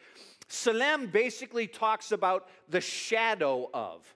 [0.48, 4.06] Salem basically talks about the shadow of.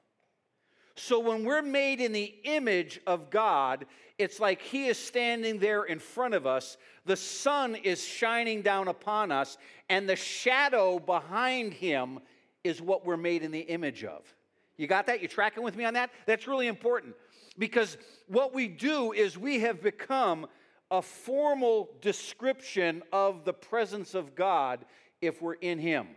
[0.94, 3.84] So when we're made in the image of God,
[4.16, 6.76] it's like He is standing there in front of us.
[7.04, 12.20] The sun is shining down upon us, and the shadow behind Him
[12.62, 14.22] is what we're made in the image of.
[14.76, 15.20] You got that?
[15.20, 16.10] You tracking with me on that?
[16.26, 17.14] That's really important
[17.58, 17.96] because
[18.28, 20.46] what we do is we have become
[20.90, 24.84] a formal description of the presence of God
[25.20, 26.08] if we're in Him.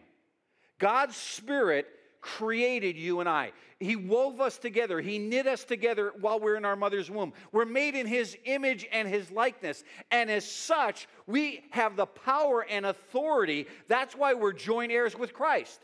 [0.79, 1.87] God's Spirit
[2.21, 3.51] created you and I.
[3.79, 5.01] He wove us together.
[5.01, 7.33] He knit us together while we're in our mother's womb.
[7.51, 9.83] We're made in His image and His likeness.
[10.09, 13.67] And as such, we have the power and authority.
[13.89, 15.81] That's why we're joint heirs with Christ,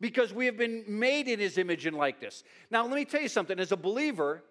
[0.00, 2.44] because we have been made in His image and likeness.
[2.70, 3.58] Now, let me tell you something.
[3.58, 4.44] As a believer,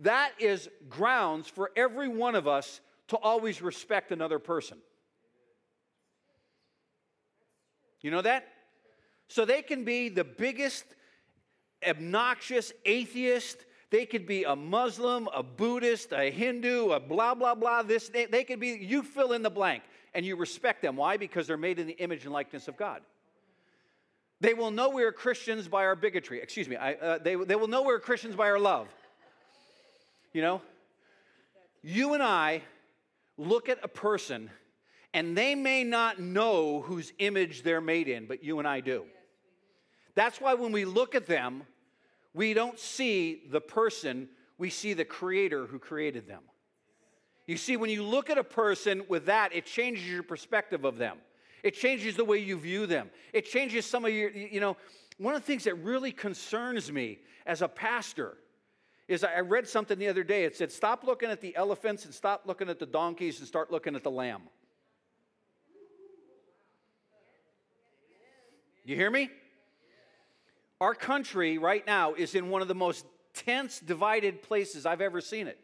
[0.00, 4.78] that is grounds for every one of us to always respect another person.
[8.00, 8.48] You know that?
[9.28, 10.84] So they can be the biggest
[11.86, 13.58] obnoxious atheist.
[13.90, 17.82] They could be a Muslim, a Buddhist, a Hindu, a blah, blah, blah.
[17.82, 19.82] This, they, they could be, you fill in the blank
[20.14, 20.96] and you respect them.
[20.96, 21.16] Why?
[21.16, 23.02] Because they're made in the image and likeness of God.
[24.40, 26.40] They will know we are Christians by our bigotry.
[26.40, 26.76] Excuse me.
[26.76, 28.88] I, uh, they, they will know we're Christians by our love.
[30.32, 30.62] You know?
[31.82, 32.62] You and I
[33.36, 34.50] look at a person
[35.12, 39.04] and they may not know whose image they're made in, but you and I do.
[40.14, 41.64] That's why when we look at them,
[42.32, 46.42] we don't see the person, we see the creator who created them.
[47.46, 50.98] You see, when you look at a person with that, it changes your perspective of
[50.98, 51.18] them.
[51.64, 53.10] It changes the way you view them.
[53.32, 54.76] It changes some of your, you know,
[55.18, 58.38] one of the things that really concerns me as a pastor
[59.10, 60.44] is I read something the other day.
[60.44, 63.72] It said, stop looking at the elephants and stop looking at the donkeys and start
[63.72, 64.42] looking at the lamb.
[68.84, 69.28] You hear me?
[70.80, 75.20] Our country right now is in one of the most tense, divided places I've ever
[75.20, 75.58] seen it.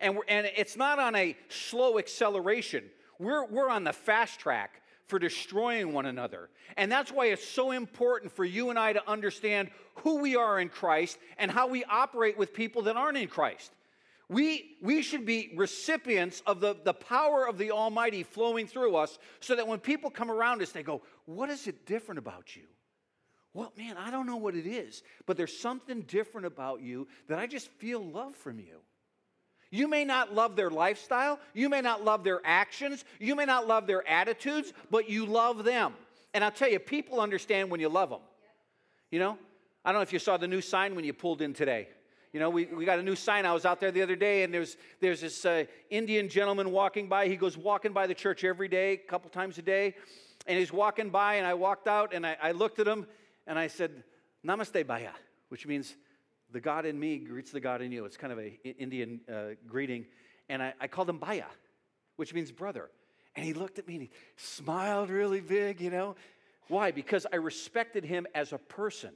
[0.00, 2.84] And, and it's not on a slow acceleration,
[3.20, 6.48] we're, we're on the fast track for destroying one another.
[6.76, 10.60] And that's why it's so important for you and I to understand who we are
[10.60, 13.72] in Christ and how we operate with people that aren't in Christ.
[14.28, 19.18] We, we should be recipients of the, the power of the Almighty flowing through us
[19.40, 22.62] so that when people come around us, they go, What is it different about you?
[23.52, 27.40] Well, man, I don't know what it is, but there's something different about you that
[27.40, 28.78] I just feel love from you.
[29.70, 33.68] You may not love their lifestyle, you may not love their actions, you may not
[33.68, 35.94] love their attitudes, but you love them.
[36.34, 38.20] And I'll tell you, people understand when you love them.
[39.10, 39.38] You know,
[39.84, 41.88] I don't know if you saw the new sign when you pulled in today.
[42.32, 43.44] You know, we, we got a new sign.
[43.44, 47.08] I was out there the other day, and there's, there's this uh, Indian gentleman walking
[47.08, 47.26] by.
[47.26, 49.96] He goes walking by the church every day, a couple times a day.
[50.46, 53.06] And he's walking by, and I walked out, and I, I looked at him,
[53.46, 54.04] and I said,
[54.46, 55.10] Namaste Bhaiya,
[55.48, 55.96] which means
[56.52, 58.04] the God in me greets the God in you.
[58.04, 60.06] It's kind of an Indian uh, greeting.
[60.48, 61.46] And I, I called him Bhaiya,
[62.16, 62.90] which means brother.
[63.36, 66.16] And he looked at me and he smiled really big, you know.
[66.68, 66.90] Why?
[66.90, 69.10] Because I respected him as a person.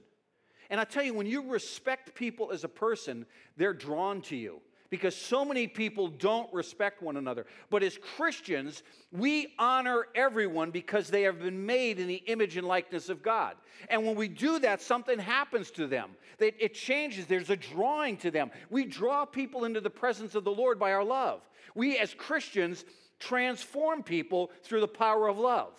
[0.70, 3.26] And I tell you, when you respect people as a person,
[3.56, 4.60] they're drawn to you.
[4.90, 7.46] Because so many people don't respect one another.
[7.70, 12.66] But as Christians, we honor everyone because they have been made in the image and
[12.66, 13.56] likeness of God.
[13.88, 16.10] And when we do that, something happens to them.
[16.38, 18.50] It changes, there's a drawing to them.
[18.70, 21.40] We draw people into the presence of the Lord by our love.
[21.74, 22.84] We, as Christians,
[23.18, 25.72] transform people through the power of love.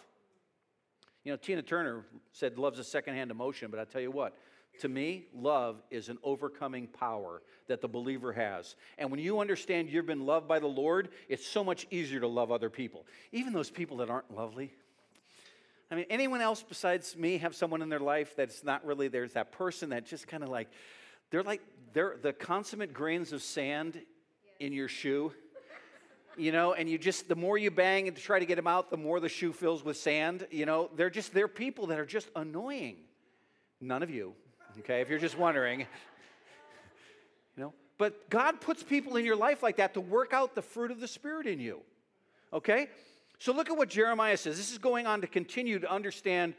[1.23, 4.37] You know, Tina Turner said love's a secondhand emotion, but I tell you what,
[4.80, 8.76] to me, love is an overcoming power that the believer has.
[8.97, 12.28] And when you understand you've been loved by the Lord, it's so much easier to
[12.28, 14.73] love other people, even those people that aren't lovely.
[15.91, 19.34] I mean, anyone else besides me have someone in their life that's not really, there's
[19.34, 20.69] that person that just kind of like,
[21.30, 21.61] they're like,
[21.93, 24.01] they're the consummate grains of sand
[24.59, 25.32] in your shoe
[26.38, 28.89] you know, and you just, the more you bang and try to get them out,
[28.89, 30.47] the more the shoe fills with sand.
[30.51, 32.97] You know, they're just, they're people that are just annoying.
[33.82, 34.34] None of you,
[34.80, 35.82] okay, if you're just wondering.
[35.82, 40.61] You know, but God puts people in your life like that to work out the
[40.61, 41.80] fruit of the Spirit in you,
[42.51, 42.88] okay?
[43.39, 44.57] So look at what Jeremiah says.
[44.57, 46.53] This is going on to continue to understand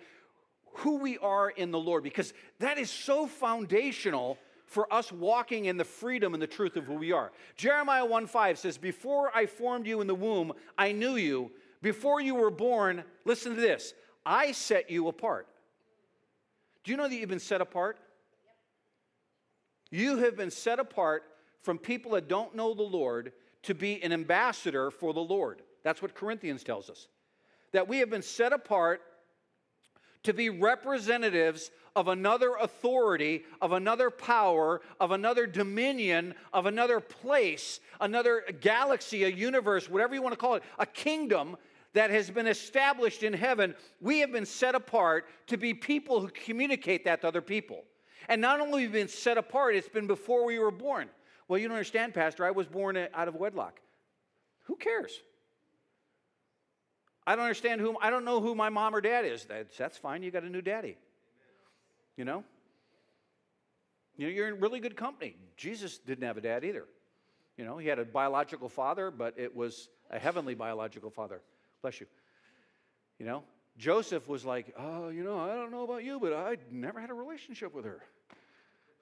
[0.77, 5.77] who we are in the Lord because that is so foundational for us walking in
[5.77, 7.33] the freedom and the truth of who we are.
[7.57, 11.51] Jeremiah 1 5 says, Before I formed you in the womb, I knew you.
[11.83, 13.95] Before you were born, listen to this,
[14.25, 15.47] I set you apart.
[16.85, 17.99] Do you know that you've been set apart?
[19.91, 21.25] You have been set apart
[21.63, 23.33] from people that don't know the Lord
[23.65, 25.63] to be an ambassador for the Lord.
[25.83, 27.09] That's what Corinthians tells us.
[27.73, 29.03] That we have been set apart
[30.23, 37.81] to be representatives of another authority, of another power, of another dominion, of another place,
[38.01, 41.57] another galaxy, a universe, whatever you want to call it, a kingdom
[41.95, 43.75] that has been established in heaven.
[44.01, 47.85] We have been set apart to be people who communicate that to other people.
[48.29, 51.09] And not only have we been set apart, it's been before we were born.
[51.49, 52.45] Well, you don't understand, Pastor.
[52.45, 53.81] I was born out of wedlock.
[54.65, 55.21] Who cares?
[57.27, 59.45] I don't understand who, I don't know who my mom or dad is.
[59.45, 60.23] That's, that's fine.
[60.23, 60.97] You got a new daddy.
[62.17, 62.45] You know?
[64.17, 65.37] You know, you're in really good company.
[65.57, 66.85] Jesus didn't have a dad either.
[67.57, 71.41] You know, he had a biological father, but it was a heavenly biological father.
[71.83, 72.07] Bless you.
[73.19, 73.45] You know,
[73.79, 77.11] Joseph was like, oh, you know, I don't know about you, but I never had
[77.11, 78.03] a relationship with her.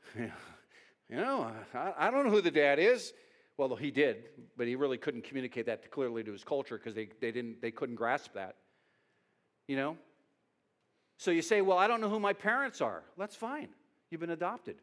[0.19, 3.13] you know, I, I don't know who the dad is.
[3.57, 4.25] Well, he did,
[4.57, 7.71] but he really couldn't communicate that clearly to his culture because they, they, didn't, they
[7.71, 8.57] couldn't grasp that.
[9.69, 9.97] You know?
[11.19, 13.05] So you say, well, I don't know who my parents are.
[13.17, 13.69] That's fine.
[14.11, 14.77] You've been adopted,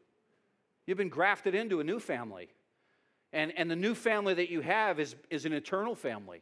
[0.86, 2.50] you've been grafted into a new family.
[3.34, 6.42] And, and the new family that you have is, is an eternal family.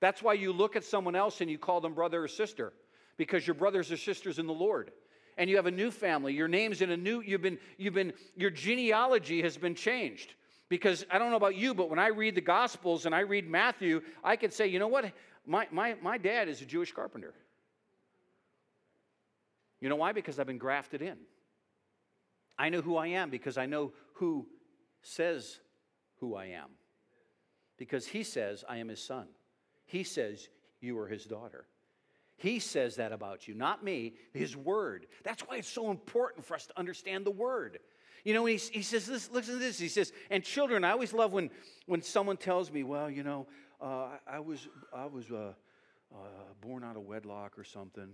[0.00, 2.74] That's why you look at someone else and you call them brother or sister,
[3.16, 4.92] because you're brothers or sisters in the Lord.
[5.36, 6.32] And you have a new family.
[6.32, 10.34] Your name's in a new, you've been, you've been, your genealogy has been changed.
[10.68, 13.48] Because I don't know about you, but when I read the Gospels and I read
[13.48, 15.12] Matthew, I could say, you know what?
[15.46, 17.34] My, my, my dad is a Jewish carpenter.
[19.80, 20.12] You know why?
[20.12, 21.18] Because I've been grafted in.
[22.58, 24.46] I know who I am because I know who
[25.02, 25.60] says
[26.20, 26.70] who I am.
[27.76, 29.26] Because he says, I am his son.
[29.84, 30.48] He says,
[30.80, 31.66] you are his daughter.
[32.36, 35.06] He says that about you, not me, his word.
[35.24, 37.78] That's why it's so important for us to understand the word.
[38.24, 39.78] You know, he, he says, this, listen to this.
[39.78, 41.50] He says, and children, I always love when,
[41.86, 43.46] when someone tells me, well, you know,
[43.80, 45.52] uh, I, was, I was uh,
[46.12, 46.16] uh,
[46.60, 48.08] born out of wedlock or something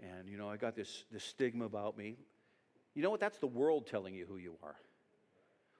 [0.00, 2.16] and you know i got this, this stigma about me
[2.94, 4.76] you know what that's the world telling you who you are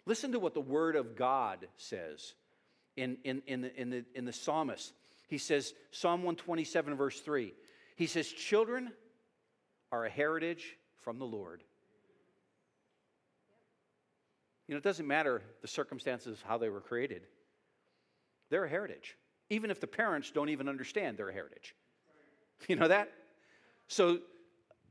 [0.06, 2.34] listen to what the word of god says
[2.96, 4.92] in, in, in, the, in, the, in the psalmist
[5.28, 7.52] he says psalm 127 verse 3
[7.94, 8.92] he says children
[9.92, 11.62] are a heritage from the lord.
[14.66, 17.22] You know it doesn't matter the circumstances how they were created.
[18.50, 19.16] They're a heritage.
[19.50, 21.74] Even if the parents don't even understand their heritage.
[22.68, 23.10] You know that?
[23.88, 24.20] So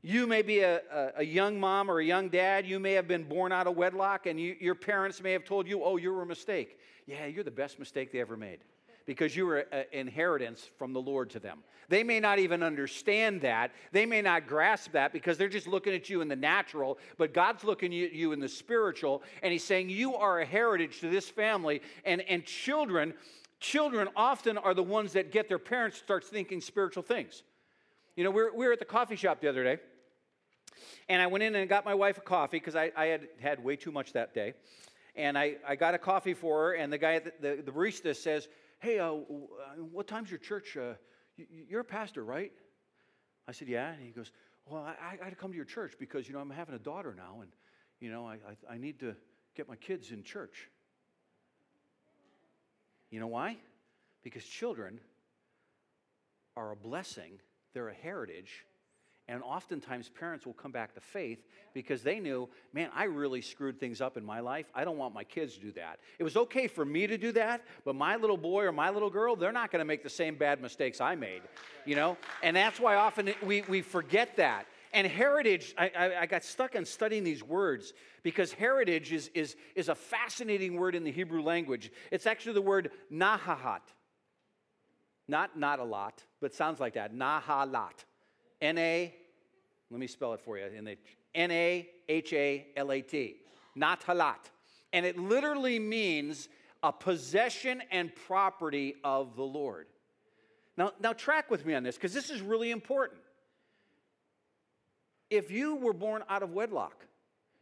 [0.02, 2.66] you may be a, a, a, young mom or a young dad.
[2.66, 5.66] You may have been born out of wedlock, and you, your parents may have told
[5.66, 6.78] you, oh, you were a mistake.
[7.06, 8.60] Yeah, you're the best mistake they ever made
[9.06, 11.60] because you were an inheritance from the Lord to them.
[11.88, 13.72] They may not even understand that.
[13.92, 17.34] They may not grasp that because they're just looking at you in the natural, but
[17.34, 21.10] God's looking at you in the spiritual, and He's saying, You are a heritage to
[21.10, 21.82] this family.
[22.04, 23.14] And, and children,
[23.60, 27.42] children often are the ones that get their parents to start thinking spiritual things.
[28.16, 29.78] You know, we were, we were at the coffee shop the other day,
[31.08, 33.62] and I went in and got my wife a coffee because I, I had had
[33.62, 34.54] way too much that day.
[35.16, 38.16] And I, I got a coffee for her, and the guy, the, the, the barista
[38.16, 38.48] says,
[38.80, 40.76] Hey, uh, what time's your church?
[40.76, 40.94] Uh,
[41.36, 42.52] you're a pastor, right?
[43.48, 43.92] I said, Yeah.
[43.92, 44.32] And he goes,
[44.66, 46.78] Well, I, I got to come to your church because, you know, I'm having a
[46.78, 47.50] daughter now, and,
[48.00, 49.14] you know, I, I, I need to
[49.54, 50.68] get my kids in church.
[53.10, 53.58] You know why?
[54.22, 54.98] Because children
[56.56, 57.38] are a blessing,
[57.72, 58.64] they're a heritage.
[59.26, 63.80] And oftentimes, parents will come back to faith because they knew, man, I really screwed
[63.80, 64.66] things up in my life.
[64.74, 65.98] I don't want my kids to do that.
[66.18, 69.08] It was okay for me to do that, but my little boy or my little
[69.08, 71.40] girl, they're not going to make the same bad mistakes I made,
[71.86, 72.18] you know?
[72.42, 74.66] And that's why often we, we forget that.
[74.92, 79.56] And heritage, I, I, I got stuck on studying these words because heritage is, is,
[79.74, 81.90] is a fascinating word in the Hebrew language.
[82.12, 83.80] It's actually the word nahahat.
[85.26, 87.14] Not not a lot, but sounds like that.
[87.14, 88.04] Nahalat.
[88.64, 89.14] N A,
[89.90, 90.64] let me spell it for you.
[91.34, 93.36] N A H A L A T.
[93.76, 94.50] Natalat.
[94.92, 96.48] And it literally means
[96.82, 99.86] a possession and property of the Lord.
[100.76, 103.20] Now, now track with me on this because this is really important
[105.30, 107.06] if you were born out of wedlock,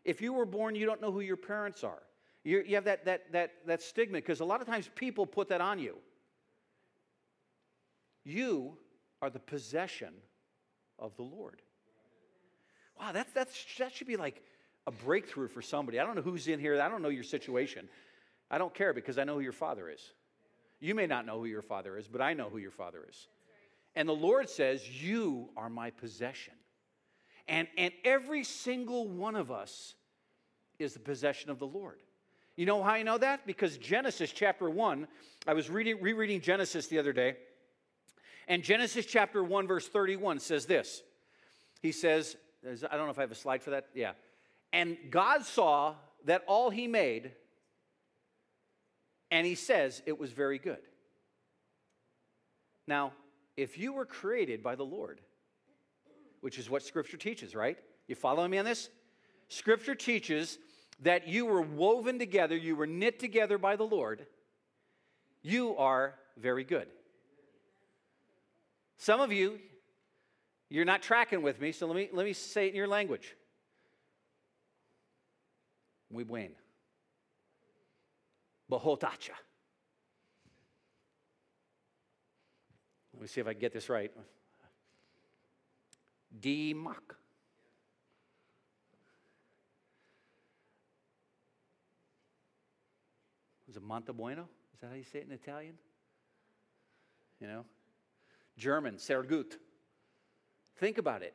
[0.05, 2.03] if you were born, you don't know who your parents are,
[2.45, 5.49] you you have that, that, that, that stigma because a lot of times people put
[5.49, 5.97] that on you.
[8.25, 8.77] You
[9.21, 10.13] are the possession
[11.03, 11.61] of the Lord.
[12.99, 14.43] Wow, that's, that's, that should be like
[14.87, 15.99] a breakthrough for somebody.
[15.99, 17.89] I don't know who's in here, I don't know your situation.
[18.51, 20.01] I don't care because I know who your father is.
[20.79, 23.29] You may not know who your father is, but I know who your father is.
[23.95, 26.55] And the Lord says, You are my possession.
[27.49, 29.95] And, and every single one of us
[30.79, 31.99] is the possession of the Lord.
[32.57, 33.47] You know how I know that?
[33.47, 35.09] Because Genesis chapter 1,
[35.47, 37.37] I was reading, rereading Genesis the other day,
[38.49, 41.03] and Genesis chapter 1, verse 31 says this.
[41.81, 43.87] He says, I don't know if I have a slide for that.
[43.95, 44.13] Yeah.
[44.73, 47.33] And God saw that all he made,
[49.31, 50.79] and he says it was very good.
[52.87, 53.13] Now,
[53.57, 55.21] if you were created by the Lord,
[56.41, 57.79] which is what Scripture teaches, right?
[58.09, 58.89] You following me on this?
[59.49, 60.59] Scripture teaches
[61.01, 64.27] that you were woven together, you were knit together by the Lord.
[65.43, 66.89] You are very good.
[69.03, 69.59] Some of you,
[70.71, 73.35] you're not tracking with me, so let me, let me say it in your language.
[76.09, 76.51] Muy buen.
[78.71, 79.35] Bahotacha.
[83.13, 84.13] Let me see if I get this right.
[86.41, 87.17] D Mach.
[93.67, 94.43] Was it Monte Bueno?
[94.75, 95.75] Is that how you say it in Italian?
[97.41, 97.65] You know?
[98.57, 99.57] German, sehr gut.
[100.77, 101.35] Think about it.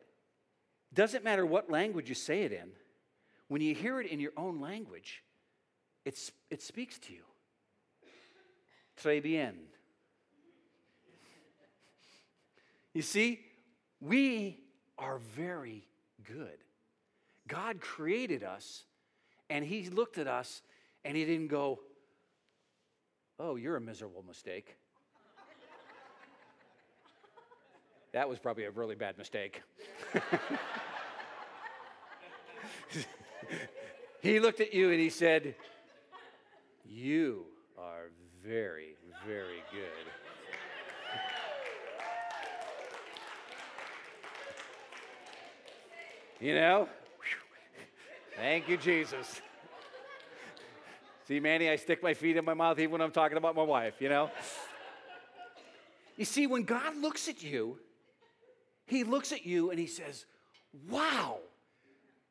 [0.93, 2.69] Doesn't matter what language you say it in,
[3.47, 5.23] when you hear it in your own language,
[6.05, 7.23] it's, it speaks to you.
[9.01, 9.55] Très bien.
[12.93, 13.41] You see,
[14.01, 14.59] we
[14.97, 15.87] are very
[16.23, 16.57] good.
[17.47, 18.83] God created us,
[19.49, 20.61] and He looked at us,
[21.05, 21.79] and He didn't go,
[23.39, 24.77] Oh, you're a miserable mistake.
[28.13, 29.61] That was probably a really bad mistake.
[34.21, 35.55] he looked at you and he said,
[36.85, 37.45] You
[37.77, 38.11] are
[38.43, 38.95] very,
[39.25, 40.07] very good.
[46.39, 46.87] You know?
[48.35, 49.41] Thank you, Jesus.
[51.27, 53.63] See, Manny, I stick my feet in my mouth even when I'm talking about my
[53.63, 54.29] wife, you know?
[56.15, 57.79] You see, when God looks at you,
[58.87, 60.25] He looks at you and He says,
[60.89, 61.39] Wow,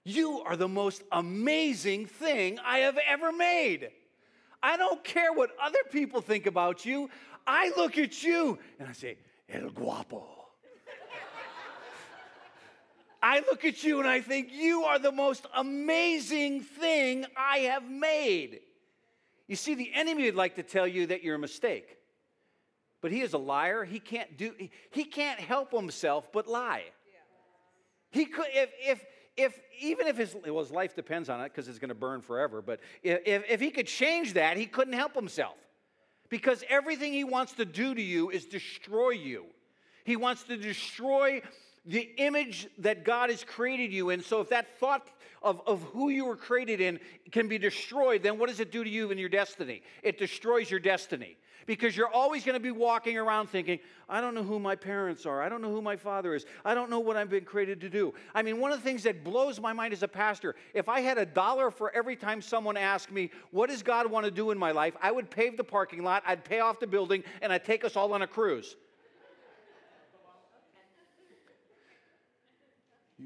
[0.04, 3.90] you are the most amazing thing I have ever made.
[4.62, 7.10] I don't care what other people think about you.
[7.46, 10.26] I look at you and I say, El guapo.
[13.22, 17.88] I look at you and I think, you are the most amazing thing I have
[17.88, 18.60] made.
[19.46, 21.96] You see, the enemy would like to tell you that you're a mistake.
[23.06, 23.84] But he is a liar.
[23.84, 24.52] He can't do
[24.90, 26.82] he can't help himself but lie.
[28.10, 29.04] He could if if
[29.36, 32.20] if even if his well, his life depends on it because it's going to burn
[32.20, 35.54] forever, but if, if he could change that, he couldn't help himself.
[36.30, 39.44] Because everything he wants to do to you is destroy you.
[40.02, 41.42] He wants to destroy
[41.84, 44.20] the image that God has created you in.
[44.20, 45.06] So if that thought
[45.42, 46.98] of, of who you were created in
[47.30, 49.84] can be destroyed, then what does it do to you and your destiny?
[50.02, 51.36] It destroys your destiny.
[51.66, 55.26] Because you're always going to be walking around thinking, I don't know who my parents
[55.26, 55.42] are.
[55.42, 56.46] I don't know who my father is.
[56.64, 58.14] I don't know what I've been created to do.
[58.34, 61.00] I mean, one of the things that blows my mind as a pastor, if I
[61.00, 64.52] had a dollar for every time someone asked me, What does God want to do
[64.52, 64.94] in my life?
[65.02, 67.96] I would pave the parking lot, I'd pay off the building, and I'd take us
[67.96, 68.76] all on a cruise.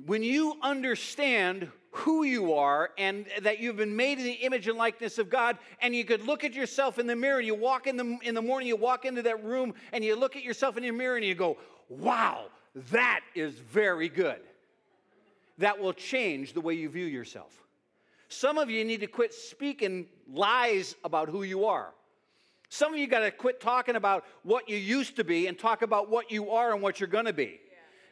[0.06, 4.78] When you understand who you are and that you've been made in the image and
[4.78, 5.58] likeness of God.
[5.80, 8.34] And you could look at yourself in the mirror and you walk in the, in
[8.34, 11.16] the morning, you walk into that room and you look at yourself in your mirror
[11.16, 12.46] and you go, wow,
[12.92, 14.40] that is very good.
[15.58, 17.52] That will change the way you view yourself.
[18.28, 21.92] Some of you need to quit speaking lies about who you are.
[22.68, 25.82] Some of you got to quit talking about what you used to be and talk
[25.82, 27.60] about what you are and what you're going to be.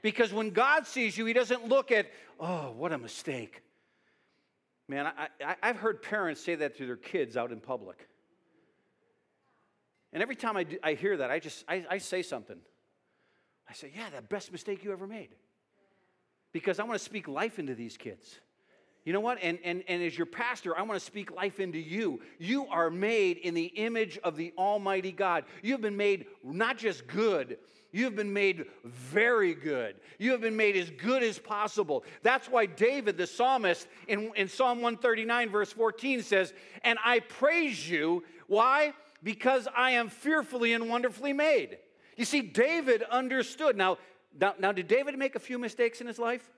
[0.02, 2.06] Because when God sees you, He doesn't look at,
[2.40, 3.62] oh, what a mistake.
[4.88, 8.08] Man, I, have heard parents say that to their kids out in public.
[10.14, 12.56] And every time I, do, I hear that, I just I, I say something.
[13.68, 15.28] I say, yeah, the best mistake you ever made.
[16.52, 18.38] Because I want to speak life into these kids.
[19.04, 19.38] You know what?
[19.42, 22.20] And, and, and as your pastor, I want to speak life into you.
[22.38, 25.44] You are made in the image of the Almighty God.
[25.62, 27.58] You have been made not just good,
[27.90, 29.96] you have been made very good.
[30.18, 32.04] You have been made as good as possible.
[32.22, 36.52] That's why David, the psalmist, in, in Psalm 139, verse 14 says,
[36.84, 38.24] And I praise you.
[38.46, 38.92] Why?
[39.22, 41.78] Because I am fearfully and wonderfully made.
[42.16, 43.76] You see, David understood.
[43.76, 43.96] Now,
[44.38, 46.50] now, now did David make a few mistakes in his life?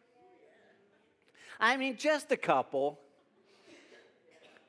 [1.60, 2.98] I mean, just a couple.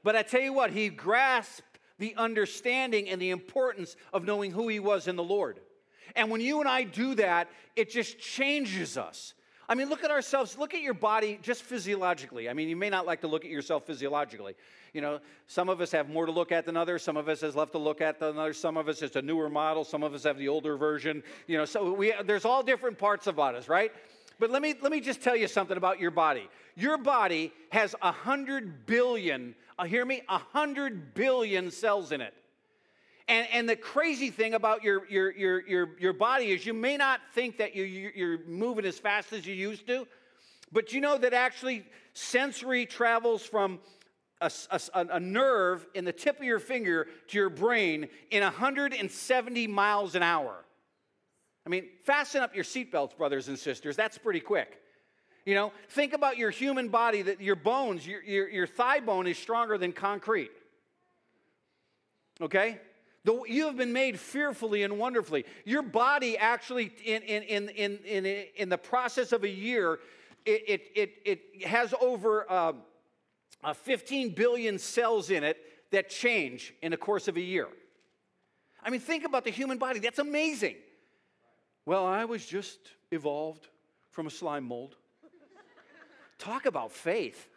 [0.03, 4.67] But I tell you what, he grasped the understanding and the importance of knowing who
[4.67, 5.59] he was in the Lord.
[6.15, 9.33] And when you and I do that, it just changes us.
[9.71, 12.49] I mean, look at ourselves, look at your body just physiologically.
[12.49, 14.55] I mean, you may not like to look at yourself physiologically.
[14.93, 17.39] You know, some of us have more to look at than others, some of us
[17.39, 20.03] has left to look at than others, some of us is a newer model, some
[20.03, 21.23] of us have the older version.
[21.47, 23.93] You know, so we, there's all different parts about us, right?
[24.39, 26.49] But let me, let me just tell you something about your body.
[26.75, 32.33] Your body has a hundred billion, uh, hear me, a hundred billion cells in it.
[33.27, 36.97] And, and the crazy thing about your, your, your, your, your body is you may
[36.97, 40.07] not think that you, you're moving as fast as you used to,
[40.71, 43.79] but you know that actually sensory travels from
[44.41, 49.67] a, a, a, nerve in the tip of your finger to your brain in 170
[49.67, 50.65] miles an hour.
[51.65, 53.95] I mean, fasten up your seatbelts, brothers and sisters.
[53.95, 54.79] That's pretty quick.
[55.45, 59.27] You know, think about your human body, that your bones, your, your, your thigh bone
[59.27, 60.51] is stronger than concrete.
[62.39, 62.79] Okay?
[63.23, 65.45] You have been made fearfully and wonderfully.
[65.63, 69.99] Your body actually, in, in, in, in, in, in the process of a year,
[70.45, 72.73] it, it, it, it has over uh,
[73.63, 75.57] uh, 15 billion cells in it
[75.91, 77.67] that change in the course of a year.
[78.83, 79.99] I mean, think about the human body.
[79.99, 80.77] That's amazing.
[81.85, 82.79] Well, I was just
[83.11, 83.67] evolved
[84.09, 84.95] from a slime mold.
[86.39, 87.47] Talk about faith.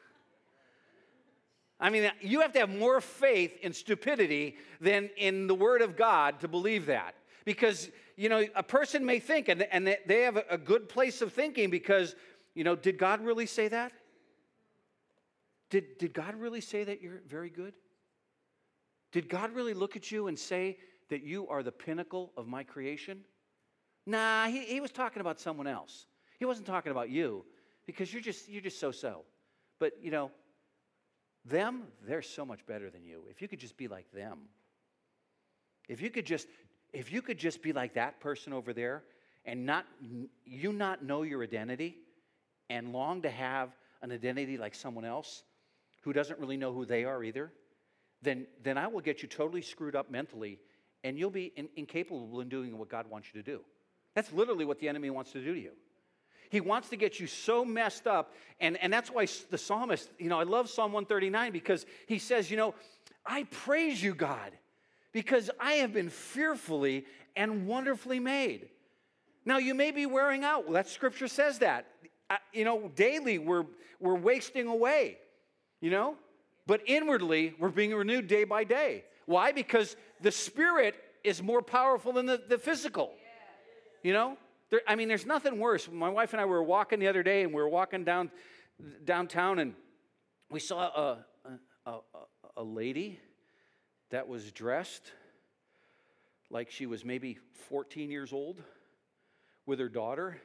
[1.80, 5.96] I mean, you have to have more faith in stupidity than in the Word of
[5.96, 7.14] God to believe that.
[7.44, 11.32] Because, you know, a person may think, and, and they have a good place of
[11.32, 12.14] thinking because,
[12.54, 13.92] you know, did God really say that?
[15.68, 17.74] Did, did God really say that you're very good?
[19.12, 22.62] Did God really look at you and say that you are the pinnacle of my
[22.62, 23.20] creation?
[24.06, 26.06] Nah, he, he was talking about someone else.
[26.38, 27.44] He wasn't talking about you
[27.86, 29.22] because you're just, you're just so so.
[29.78, 30.30] But, you know,
[31.44, 33.22] them, they're so much better than you.
[33.30, 34.38] If you could just be like them,
[35.88, 36.48] if you could just,
[36.92, 39.02] if you could just be like that person over there
[39.44, 39.84] and not,
[40.44, 41.98] you not know your identity
[42.70, 45.42] and long to have an identity like someone else
[46.02, 47.52] who doesn't really know who they are either,
[48.22, 50.58] then, then I will get you totally screwed up mentally
[51.02, 53.60] and you'll be in, incapable in doing what God wants you to do.
[54.14, 55.72] That's literally what the enemy wants to do to you.
[56.54, 58.32] He wants to get you so messed up.
[58.60, 62.48] And, and that's why the psalmist, you know, I love Psalm 139 because he says,
[62.48, 62.76] you know,
[63.26, 64.52] I praise you, God,
[65.10, 68.68] because I have been fearfully and wonderfully made.
[69.44, 70.62] Now, you may be wearing out.
[70.62, 71.86] Well, that scripture says that.
[72.30, 73.66] Uh, you know, daily we're,
[73.98, 75.18] we're wasting away,
[75.80, 76.14] you know?
[76.68, 79.02] But inwardly, we're being renewed day by day.
[79.26, 79.50] Why?
[79.50, 80.94] Because the spirit
[81.24, 83.10] is more powerful than the, the physical.
[84.04, 84.38] You know?
[84.74, 85.88] There, I mean, there's nothing worse.
[85.88, 88.28] My wife and I were walking the other day, and we were walking down
[89.04, 89.74] downtown, and
[90.50, 91.24] we saw a,
[91.86, 92.00] a, a,
[92.56, 93.20] a lady
[94.10, 95.12] that was dressed
[96.50, 98.60] like she was maybe 14 years old
[99.64, 100.40] with her daughter.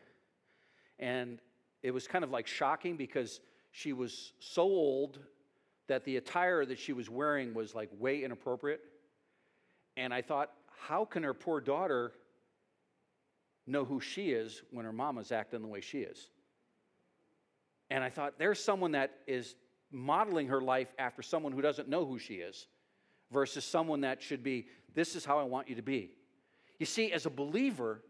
[1.00, 1.40] And
[1.82, 5.18] it was kind of like shocking because she was so old
[5.88, 8.82] that the attire that she was wearing was like way inappropriate.
[9.98, 10.52] And I thought,
[10.88, 12.12] how can her poor daughter
[13.70, 16.30] know who she is when her mama's acting the way she is.
[17.90, 19.56] And I thought, there's someone that is
[19.92, 22.68] modeling her life after someone who doesn't know who she is
[23.32, 26.12] versus someone that should be, this is how I want you to be.
[26.78, 28.02] You see, as a believer,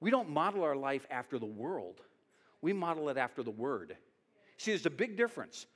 [0.00, 2.00] we don't model our life after the world,
[2.60, 3.96] we model it after the Word.
[4.56, 5.66] See, there's a big difference.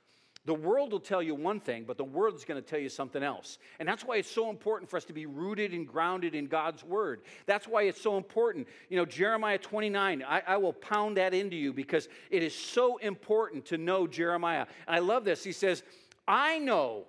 [0.45, 3.23] The world will tell you one thing, but the world's going to tell you something
[3.23, 3.59] else.
[3.79, 6.83] And that's why it's so important for us to be rooted and grounded in God's
[6.83, 7.21] word.
[7.45, 8.67] That's why it's so important.
[8.89, 12.97] You know, Jeremiah 29, I, I will pound that into you because it is so
[12.97, 14.65] important to know Jeremiah.
[14.85, 15.45] And I love this.
[15.45, 15.81] He says,
[16.27, 17.05] I know,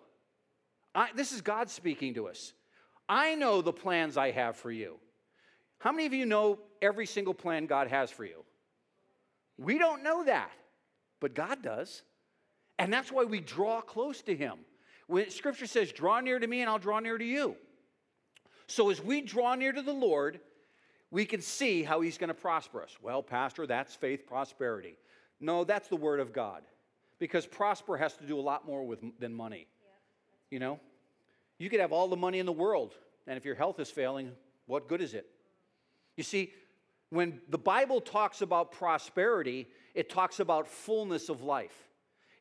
[0.95, 2.53] I, this is God speaking to us.
[3.09, 4.99] I know the plans I have for you.
[5.79, 8.45] How many of you know every single plan God has for you?
[9.59, 10.53] We don't know that,
[11.19, 12.03] but God does.
[12.79, 14.59] And that's why we draw close to him.
[15.07, 17.57] When scripture says, draw near to me and I'll draw near to you.
[18.67, 20.41] So as we draw near to the Lord,
[21.11, 22.97] we can see how he's going to prosper us.
[23.01, 24.97] Well, Pastor, that's faith prosperity.
[25.41, 26.63] No, that's the word of God.
[27.19, 29.67] Because prosper has to do a lot more with, than money.
[30.51, 30.81] You know?
[31.59, 32.95] You could have all the money in the world,
[33.27, 34.33] and if your health is failing,
[34.67, 35.27] what good is it?
[36.17, 36.53] You see,
[37.11, 41.84] when the Bible talks about prosperity, it talks about fullness of life.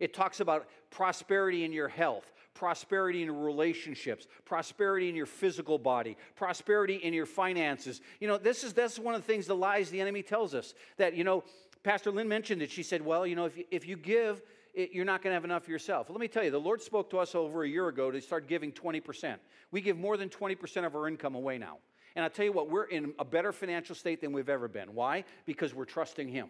[0.03, 6.17] It talks about prosperity in your health, prosperity in relationships, prosperity in your physical body,
[6.35, 8.01] prosperity in your finances.
[8.19, 10.73] You know, this is that's one of the things the lies the enemy tells us
[10.97, 11.45] that, you know,
[11.83, 12.69] Pastor Lynn mentioned it.
[12.69, 14.41] She said, well, you know, if you, if you give,
[14.73, 16.09] it, you're not going to have enough yourself.
[16.09, 18.49] Let me tell you, the Lord spoke to us over a year ago to start
[18.49, 19.37] giving 20%.
[19.71, 21.77] We give more than 20% of our income away now.
[22.17, 24.93] And I'll tell you what, we're in a better financial state than we've ever been.
[24.93, 25.23] Why?
[25.45, 26.49] Because we're trusting Him.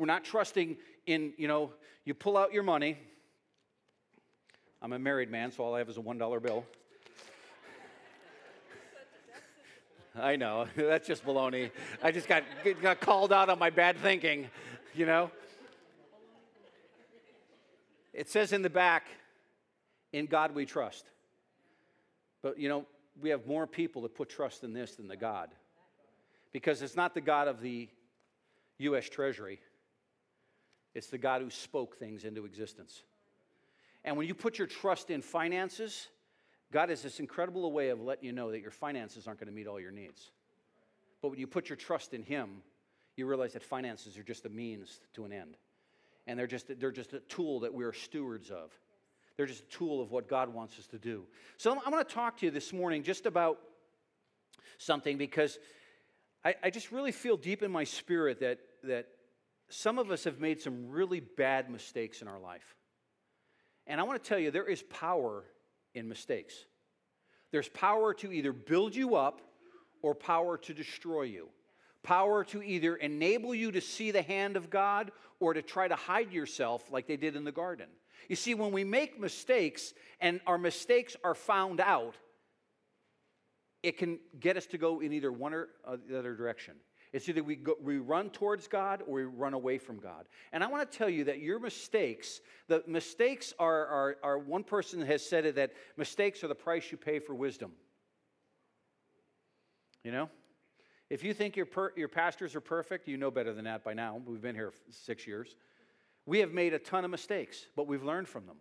[0.00, 1.74] We're not trusting in, you know,
[2.06, 2.96] you pull out your money.
[4.80, 6.64] I'm a married man, so all I have is a $1 bill.
[10.18, 11.70] I know, that's just baloney.
[12.02, 12.44] I just got,
[12.80, 14.48] got called out on my bad thinking,
[14.94, 15.30] you know?
[18.14, 19.06] It says in the back,
[20.14, 21.04] in God we trust.
[22.40, 22.86] But, you know,
[23.20, 25.50] we have more people that put trust in this than the God.
[26.52, 27.86] Because it's not the God of the
[28.78, 29.06] U.S.
[29.06, 29.60] Treasury,
[30.94, 33.02] it's the God who spoke things into existence.
[34.04, 36.08] And when you put your trust in finances,
[36.72, 39.54] God has this incredible way of letting you know that your finances aren't going to
[39.54, 40.30] meet all your needs.
[41.20, 42.62] But when you put your trust in Him,
[43.16, 45.56] you realize that finances are just a means to an end.
[46.26, 48.70] And they're just, they're just a tool that we're stewards of.
[49.36, 51.24] They're just a tool of what God wants us to do.
[51.56, 53.58] So I'm going to talk to you this morning just about
[54.78, 55.58] something because
[56.44, 59.06] I, I just really feel deep in my spirit that, that
[59.70, 62.76] some of us have made some really bad mistakes in our life.
[63.86, 65.44] And I want to tell you, there is power
[65.94, 66.54] in mistakes.
[67.52, 69.40] There's power to either build you up
[70.02, 71.48] or power to destroy you.
[72.02, 75.96] Power to either enable you to see the hand of God or to try to
[75.96, 77.88] hide yourself like they did in the garden.
[78.28, 82.14] You see, when we make mistakes and our mistakes are found out,
[83.82, 86.74] it can get us to go in either one or uh, the other direction.
[87.12, 90.26] It's either we, go, we run towards God or we run away from God.
[90.52, 94.62] And I want to tell you that your mistakes, the mistakes are, are, are one
[94.62, 97.72] person has said it that mistakes are the price you pay for wisdom.
[100.04, 100.30] You know?
[101.10, 103.94] If you think your, per, your pastors are perfect, you know better than that by
[103.94, 104.20] now.
[104.24, 105.56] We've been here six years.
[106.26, 108.58] We have made a ton of mistakes, but we've learned from them.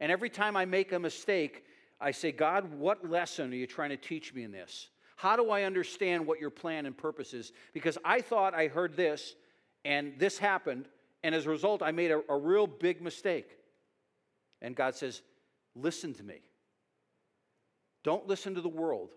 [0.00, 1.64] And every time I make a mistake,
[2.00, 4.88] I say, God, what lesson are you trying to teach me in this?
[5.16, 7.52] How do I understand what your plan and purpose is?
[7.72, 9.34] Because I thought I heard this
[9.84, 10.86] and this happened,
[11.22, 13.48] and as a result, I made a, a real big mistake.
[14.62, 15.22] And God says,
[15.76, 16.40] Listen to me.
[18.04, 19.10] Don't listen to the world.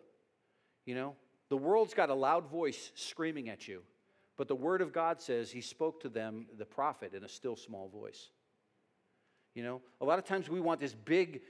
[0.85, 1.15] You know,
[1.49, 3.83] the world's got a loud voice screaming at you,
[4.37, 7.55] but the word of God says he spoke to them, the prophet, in a still
[7.55, 8.29] small voice.
[9.53, 11.41] You know, a lot of times we want this big,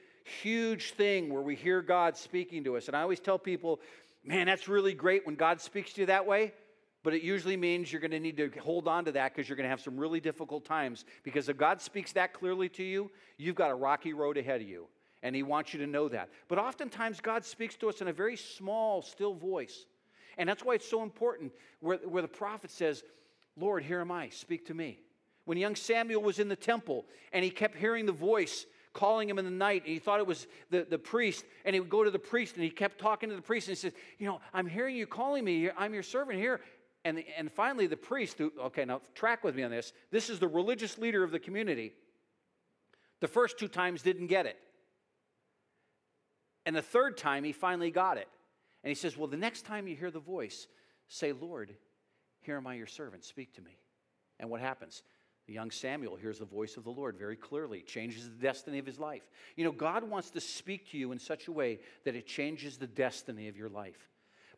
[0.41, 2.87] huge thing where we hear God speaking to us.
[2.87, 3.79] And I always tell people,
[4.27, 6.51] Man, that's really great when God speaks to you that way,
[7.01, 9.55] but it usually means you're going to need to hold on to that because you're
[9.55, 11.05] going to have some really difficult times.
[11.23, 14.67] Because if God speaks that clearly to you, you've got a rocky road ahead of
[14.67, 14.87] you,
[15.23, 16.27] and He wants you to know that.
[16.49, 19.85] But oftentimes, God speaks to us in a very small, still voice.
[20.37, 23.03] And that's why it's so important where, where the prophet says,
[23.55, 24.99] Lord, here am I, speak to me.
[25.45, 29.37] When young Samuel was in the temple and he kept hearing the voice calling him
[29.39, 32.03] in the night and he thought it was the, the priest and he would go
[32.03, 34.39] to the priest and he kept talking to the priest and he said you know
[34.53, 36.61] i'm hearing you calling me i'm your servant here.
[37.05, 40.39] And, and finally the priest who, okay now track with me on this this is
[40.39, 41.93] the religious leader of the community.
[43.19, 44.57] The first two times didn't get it.
[46.65, 48.27] And the third time he finally got it.
[48.83, 50.67] And he says well the next time you hear the voice
[51.07, 51.73] say lord
[52.41, 53.77] here am i your servant speak to me
[54.39, 55.03] and what happens
[55.47, 58.85] the young Samuel hears the voice of the Lord very clearly, changes the destiny of
[58.85, 59.23] his life.
[59.55, 62.77] You know, God wants to speak to you in such a way that it changes
[62.77, 64.09] the destiny of your life.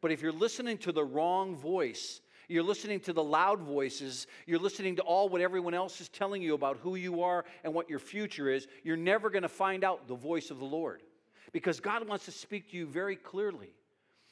[0.02, 4.26] But if you're listening to the wrong voice, You're listening to the loud voices.
[4.48, 7.76] You're listening to all what everyone else is telling you about who you are and
[7.76, 8.68] what your future is.
[8.84, 11.04] You're never going to find out the voice of the Lord
[11.52, 13.70] because God wants to speak to you very clearly.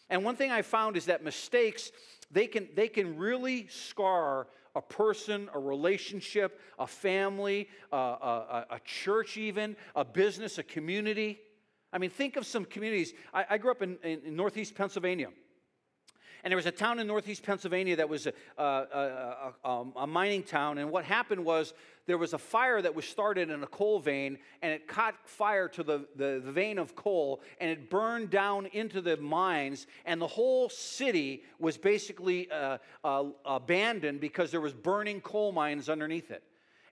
[0.09, 1.91] And one thing I found is that mistakes,
[2.31, 4.47] they can, they can really scar
[4.77, 11.39] a person, a relationship, a family, a, a, a church, even, a business, a community.
[11.91, 13.13] I mean, think of some communities.
[13.33, 15.29] I, I grew up in, in, in Northeast Pennsylvania.
[16.43, 20.07] And there was a town in northeast Pennsylvania that was a, a, a, um, a,
[20.07, 20.77] mining town.
[20.77, 21.73] And what happened was
[22.05, 25.67] there was a fire that was started in a coal vein, and it caught fire
[25.69, 29.87] to the, the, the vein of coal, and it burned down into the mines.
[30.05, 35.89] And the whole city was basically uh, uh, abandoned because there was burning coal mines
[35.89, 36.43] underneath it.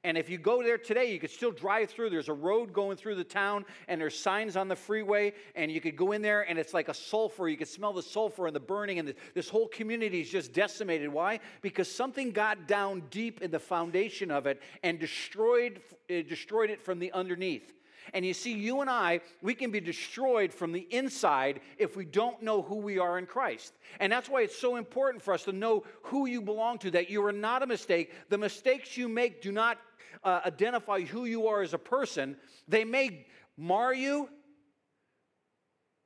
[0.05, 2.11] And if you go there today, you could still drive through.
[2.11, 5.81] There's a road going through the town, and there's signs on the freeway, and you
[5.81, 7.49] could go in there, and it's like a sulfur.
[7.49, 11.11] You could smell the sulfur and the burning, and this whole community is just decimated.
[11.11, 11.39] Why?
[11.63, 16.83] Because something got down deep in the foundation of it and destroyed, it destroyed it
[16.83, 17.73] from the underneath.
[18.13, 22.05] And you see, you and I, we can be destroyed from the inside if we
[22.05, 23.73] don't know who we are in Christ.
[23.99, 27.09] And that's why it's so important for us to know who you belong to, that
[27.09, 28.13] you are not a mistake.
[28.29, 29.79] The mistakes you make do not
[30.23, 32.37] uh, identify who you are as a person.
[32.67, 33.25] They may
[33.57, 34.29] mar you,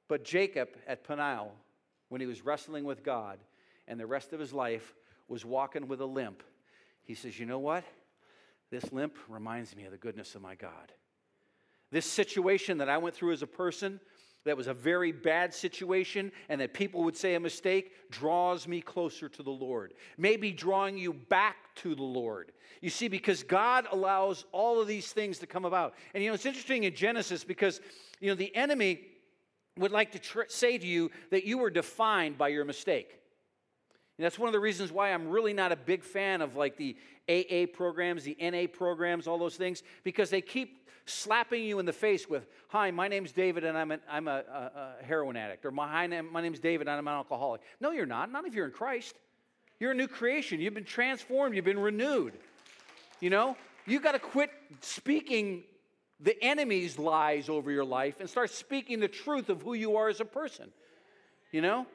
[0.07, 1.51] but Jacob at Peniel,
[2.09, 3.39] when he was wrestling with God
[3.87, 4.95] and the rest of his life
[5.27, 6.43] was walking with a limp,
[7.03, 7.83] he says, You know what?
[8.71, 10.93] This limp reminds me of the goodness of my God.
[11.91, 13.99] This situation that I went through as a person,
[14.49, 18.81] that was a very bad situation, and that people would say a mistake, draws me
[18.81, 19.93] closer to the Lord.
[20.17, 22.51] Maybe drawing you back to the Lord.
[22.81, 25.93] You see, because God allows all of these things to come about.
[26.15, 27.79] And you know, it's interesting in Genesis because,
[28.19, 29.01] you know, the enemy
[29.77, 33.19] would like to tr- say to you that you were defined by your mistake.
[34.17, 36.75] And that's one of the reasons why I'm really not a big fan of like
[36.75, 36.97] the
[37.29, 41.93] AA programs, the NA programs, all those things, because they keep slapping you in the
[41.93, 45.65] face with, Hi, my name's David and I'm, an, I'm a, a, a heroin addict,
[45.65, 47.61] or my, name, my name's David and I'm an alcoholic.
[47.79, 48.31] No, you're not.
[48.31, 49.15] Not if you're in Christ.
[49.79, 50.59] You're a new creation.
[50.59, 52.33] You've been transformed, you've been renewed.
[53.19, 54.51] You know, you got to quit
[54.81, 55.63] speaking
[56.19, 60.09] the enemy's lies over your life and start speaking the truth of who you are
[60.09, 60.69] as a person.
[61.51, 61.87] You know?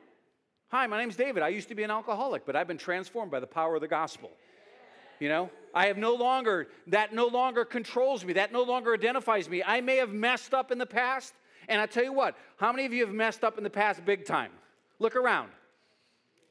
[0.69, 1.43] Hi, my name's David.
[1.43, 3.89] I used to be an alcoholic, but I've been transformed by the power of the
[3.89, 4.31] gospel.
[5.25, 9.49] You know, I have no longer, that no longer controls me, that no longer identifies
[9.49, 9.63] me.
[9.65, 11.33] I may have messed up in the past,
[11.67, 14.05] and I tell you what, how many of you have messed up in the past
[14.05, 14.51] big time?
[14.99, 15.49] Look around.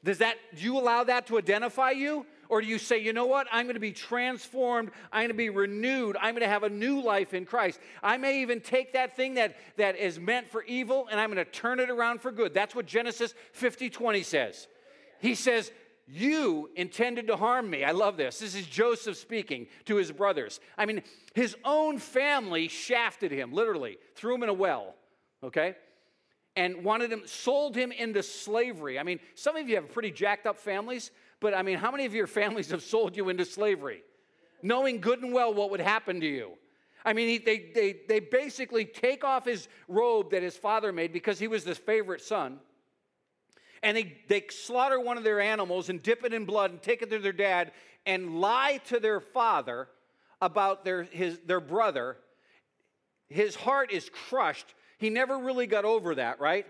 [0.02, 2.26] Does that, do you allow that to identify you?
[2.48, 3.46] Or do you say, you know what?
[3.52, 4.90] I'm going to be transformed.
[5.12, 6.16] I'm going to be renewed.
[6.20, 7.78] I'm going to have a new life in Christ.
[8.02, 11.44] I may even take that thing that, that is meant for evil and I'm going
[11.44, 12.52] to turn it around for good.
[12.52, 14.66] That's what Genesis 50 20 says.
[15.20, 15.70] He says,
[16.06, 17.82] you intended to harm me.
[17.84, 18.38] I love this.
[18.38, 20.60] This is Joseph speaking to his brothers.
[20.76, 21.02] I mean,
[21.34, 24.94] his own family shafted him, literally, threw him in a well,
[25.42, 25.76] okay?
[26.56, 28.98] And wanted him, sold him into slavery.
[28.98, 32.04] I mean, some of you have pretty jacked up families, but I mean, how many
[32.04, 34.02] of your families have sold you into slavery?
[34.62, 36.52] Knowing good and well what would happen to you.
[37.06, 41.12] I mean, he, they, they, they basically take off his robe that his father made
[41.12, 42.60] because he was his favorite son
[43.84, 47.02] and they, they slaughter one of their animals and dip it in blood and take
[47.02, 47.70] it to their dad
[48.06, 49.88] and lie to their father
[50.40, 52.16] about their, his, their brother.
[53.28, 54.74] His heart is crushed.
[54.98, 56.66] He never really got over that, right?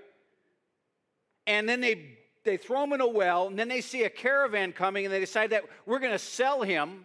[1.46, 4.72] And then they, they throw him in a well, and then they see a caravan
[4.72, 7.04] coming, and they decide that we're going to sell him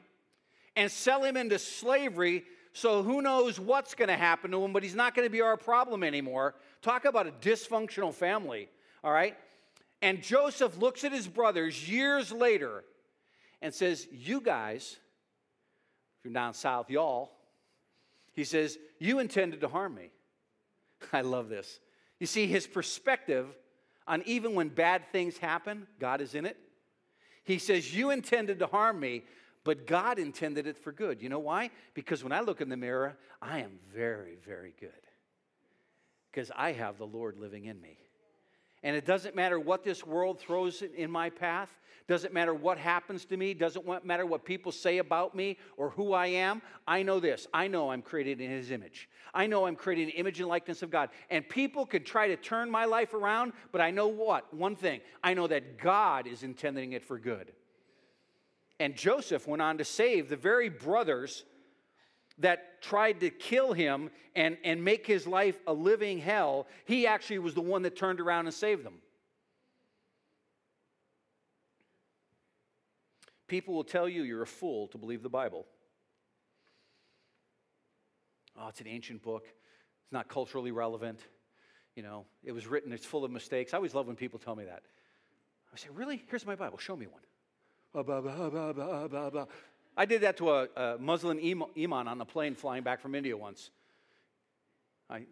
[0.75, 2.45] and sell him into slavery.
[2.73, 5.41] So who knows what's going to happen to him, but he's not going to be
[5.41, 6.55] our problem anymore.
[6.81, 8.69] Talk about a dysfunctional family,
[9.03, 9.37] all right?
[10.01, 12.83] And Joseph looks at his brothers years later
[13.61, 14.97] and says, You guys,
[16.19, 17.31] if you're down south, y'all,
[18.33, 20.11] he says, You intended to harm me.
[21.13, 21.79] I love this.
[22.19, 23.47] You see, his perspective
[24.07, 26.57] on even when bad things happen, God is in it.
[27.43, 29.23] He says, You intended to harm me,
[29.63, 31.21] but God intended it for good.
[31.21, 31.71] You know why?
[31.93, 34.89] Because when I look in the mirror, I am very, very good.
[36.31, 37.97] Because I have the Lord living in me.
[38.83, 41.69] And it doesn't matter what this world throws in my path,
[42.07, 46.13] doesn't matter what happens to me, doesn't matter what people say about me or who
[46.13, 46.61] I am.
[46.87, 47.45] I know this.
[47.53, 49.09] I know I'm created in His image.
[49.33, 51.09] I know I'm created in image and likeness of God.
[51.29, 54.51] And people could try to turn my life around, but I know what?
[54.53, 57.51] One thing I know that God is intending it for good.
[58.79, 61.43] And Joseph went on to save the very brothers
[62.39, 67.39] that tried to kill him and, and make his life a living hell, he actually
[67.39, 68.95] was the one that turned around and saved them.
[73.47, 75.65] People will tell you you're a fool to believe the Bible.
[78.57, 79.45] Oh, it's an ancient book.
[79.45, 81.19] It's not culturally relevant.
[81.95, 83.73] You know, it was written, it's full of mistakes.
[83.73, 84.83] I always love when people tell me that.
[85.73, 86.23] I say, Really?
[86.29, 86.77] Here's my Bible.
[86.77, 87.21] Show me one.
[89.97, 93.35] I did that to a, a Muslim imam on a plane flying back from India
[93.35, 93.71] once.
[95.09, 95.25] I,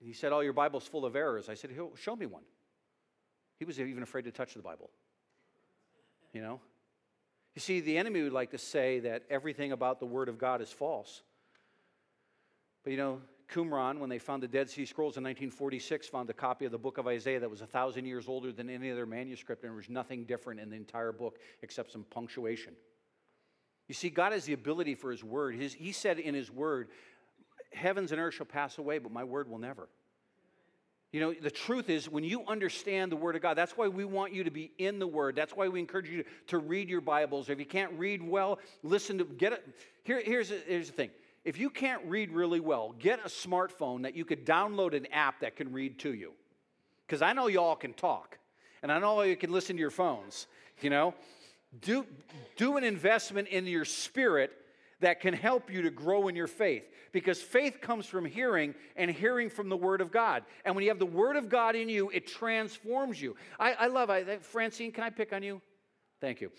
[0.00, 1.48] he said, Oh, your Bible's full of errors.
[1.48, 2.42] I said, Show me one.
[3.58, 4.90] He was even afraid to touch the Bible.
[6.32, 6.60] You know?
[7.54, 10.60] You see, the enemy would like to say that everything about the Word of God
[10.62, 11.22] is false.
[12.82, 13.20] But you know,
[13.52, 16.78] Qumran, when they found the Dead Sea Scrolls in 1946, found a copy of the
[16.78, 19.76] book of Isaiah that was a thousand years older than any other manuscript, and there
[19.76, 22.74] was nothing different in the entire book except some punctuation.
[23.88, 25.54] You see, God has the ability for His Word.
[25.54, 26.88] His, he said in His Word,
[27.72, 29.88] Heavens and earth shall pass away, but my Word will never.
[31.12, 34.04] You know, the truth is, when you understand the Word of God, that's why we
[34.04, 35.36] want you to be in the Word.
[35.36, 37.50] That's why we encourage you to, to read your Bibles.
[37.50, 39.66] If you can't read well, listen to, get it.
[40.04, 41.10] Here, here's, here's the thing
[41.44, 45.40] if you can't read really well, get a smartphone that you could download an app
[45.40, 46.32] that can read to you.
[47.06, 48.38] Because I know y'all can talk,
[48.82, 50.46] and I know you can listen to your phones,
[50.80, 51.14] you know.
[51.80, 52.06] Do,
[52.56, 54.52] do an investment in your spirit
[55.00, 56.84] that can help you to grow in your faith.
[57.12, 60.44] Because faith comes from hearing, and hearing from the Word of God.
[60.64, 63.36] And when you have the Word of God in you, it transforms you.
[63.60, 65.60] I, I love, I, Francine, can I pick on you?
[66.20, 66.50] Thank you.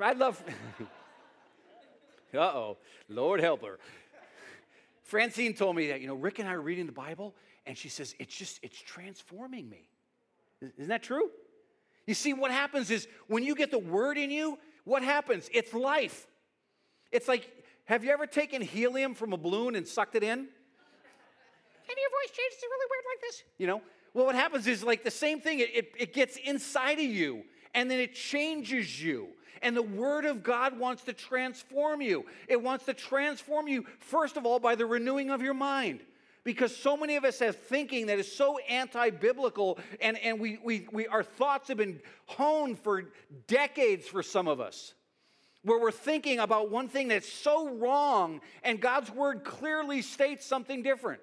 [0.00, 0.42] I love,
[2.34, 3.78] uh oh, Lord help her.
[5.02, 7.34] Francine told me that, you know, Rick and I are reading the Bible,
[7.66, 9.88] and she says, it's just, it's transforming me.
[10.60, 11.30] Isn't that true?
[12.06, 15.48] You see, what happens is when you get the word in you, what happens?
[15.52, 16.26] It's life.
[17.12, 17.48] It's like,
[17.84, 20.30] have you ever taken helium from a balloon and sucked it in?
[20.38, 23.42] And your voice changes to really weird like this.
[23.58, 23.82] You know?
[24.14, 27.44] Well, what happens is like the same thing, it, it, it gets inside of you
[27.74, 29.28] and then it changes you.
[29.62, 32.26] And the Word of God wants to transform you.
[32.48, 36.00] It wants to transform you, first of all, by the renewing of your mind.
[36.44, 40.58] Because so many of us have thinking that is so anti biblical, and, and we,
[40.64, 43.04] we, we, our thoughts have been honed for
[43.46, 44.94] decades for some of us,
[45.62, 50.82] where we're thinking about one thing that's so wrong, and God's Word clearly states something
[50.82, 51.20] different.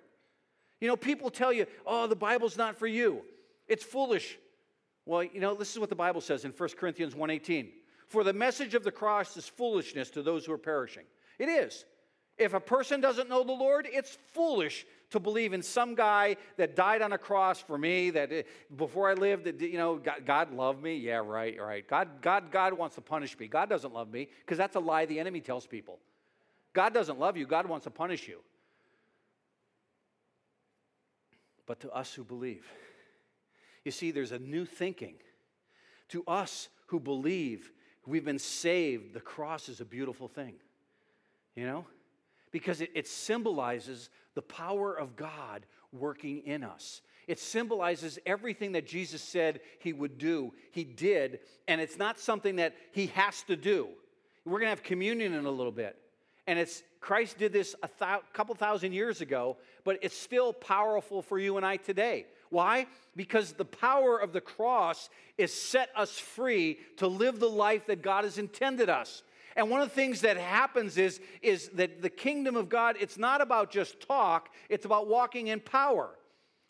[0.80, 3.22] You know, people tell you, oh, the Bible's not for you,
[3.68, 4.38] it's foolish.
[5.06, 7.72] Well, you know, this is what the Bible says in 1 Corinthians 1:18.
[8.08, 11.04] For the message of the cross is foolishness to those who are perishing.
[11.38, 11.84] It is.
[12.38, 16.76] If a person doesn't know the Lord, it's foolish to believe in some guy that
[16.76, 18.44] died on a cross for me, that eh,
[18.76, 20.98] before I lived, that, you know, God, God loved me.
[20.98, 21.88] Yeah, right, right.
[21.88, 23.48] God, God, God wants to punish me.
[23.48, 26.00] God doesn't love me because that's a lie the enemy tells people.
[26.74, 28.40] God doesn't love you, God wants to punish you.
[31.66, 32.66] But to us who believe,
[33.84, 35.16] you see, there's a new thinking.
[36.10, 37.72] To us who believe,
[38.06, 40.56] we've been saved, the cross is a beautiful thing.
[41.56, 41.86] You know?
[42.52, 44.10] Because it, it symbolizes
[44.40, 47.02] the power of God working in us.
[47.28, 50.54] It symbolizes everything that Jesus said he would do.
[50.72, 53.90] He did, and it's not something that he has to do.
[54.46, 55.98] We're going to have communion in a little bit.
[56.48, 57.90] And it's Christ did this a
[58.32, 62.26] couple thousand years ago, but it's still powerful for you and I today.
[62.50, 62.88] Why?
[63.18, 68.02] Because the power of the cross is set us free to live the life that
[68.02, 69.22] God has intended us.
[69.56, 73.18] And one of the things that happens is, is that the kingdom of God, it's
[73.18, 76.10] not about just talk, it's about walking in power.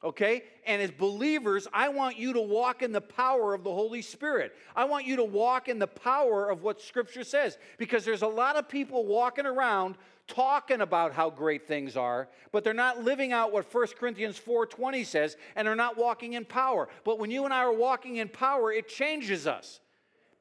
[0.03, 0.43] Okay?
[0.65, 4.55] And as believers, I want you to walk in the power of the Holy Spirit.
[4.75, 7.57] I want you to walk in the power of what Scripture says.
[7.77, 9.95] Because there's a lot of people walking around
[10.30, 15.03] talking about how great things are, but they're not living out what 1 Corinthians 4:20
[15.03, 16.88] says, and they're not walking in power.
[17.03, 19.82] But when you and I are walking in power, it changes us.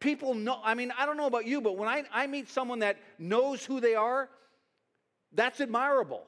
[0.01, 2.81] People know, I mean, I don't know about you, but when I, I meet someone
[2.81, 4.29] that knows who they are,
[5.33, 6.25] that's admirable.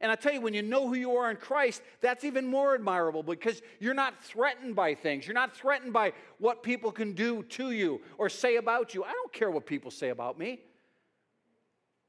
[0.00, 2.74] And I tell you, when you know who you are in Christ, that's even more
[2.74, 5.26] admirable because you're not threatened by things.
[5.26, 9.04] You're not threatened by what people can do to you or say about you.
[9.04, 10.60] I don't care what people say about me.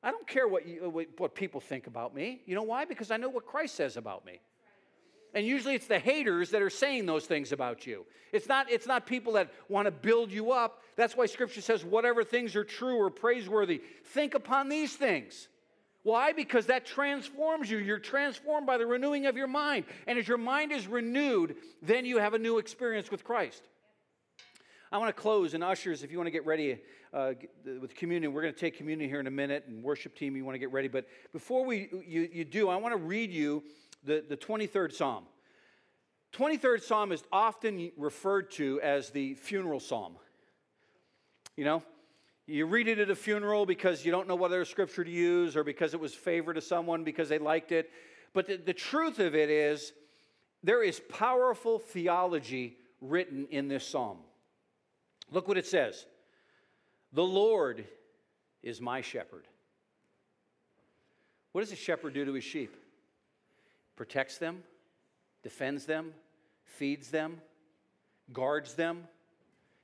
[0.01, 2.41] I don't care what, you, what people think about me.
[2.45, 2.85] You know why?
[2.85, 4.39] Because I know what Christ says about me.
[5.35, 8.05] And usually it's the haters that are saying those things about you.
[8.31, 10.81] It's not, it's not people that want to build you up.
[10.95, 15.49] That's why Scripture says, whatever things are true or praiseworthy, think upon these things.
[16.03, 16.31] Why?
[16.31, 17.79] Because that transforms you.
[17.79, 19.85] You're transformed by the renewing of your mind.
[20.07, 23.63] And as your mind is renewed, then you have a new experience with Christ.
[24.91, 26.79] I want to close, and ushers, if you want to get ready
[27.11, 27.33] uh,
[27.81, 30.45] with communion, we're going to take communion here in a minute, and worship team, you
[30.45, 30.87] want to get ready.
[30.87, 33.63] But before we you, you do, I want to read you
[34.05, 35.25] the, the 23rd Psalm.
[36.33, 40.15] 23rd Psalm is often referred to as the funeral psalm.
[41.55, 41.83] You know,
[42.47, 45.55] You read it at a funeral because you don't know what other scripture to use
[45.55, 47.89] or because it was favorite to someone because they liked it.
[48.33, 49.93] But the, the truth of it is,
[50.61, 54.17] there is powerful theology written in this psalm.
[55.31, 56.05] Look what it says
[57.13, 57.85] The Lord
[58.61, 59.47] is my shepherd.
[61.53, 62.75] What does a shepherd do to his sheep?
[63.95, 64.63] Protects them,
[65.43, 66.13] defends them,
[66.63, 67.41] feeds them,
[68.33, 69.07] guards them,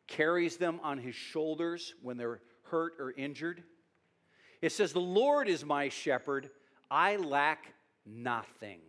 [0.07, 3.63] carries them on his shoulders when they're hurt or injured.
[4.61, 6.49] It says, The Lord is my shepherd,
[6.89, 7.73] I lack
[8.05, 8.79] nothing.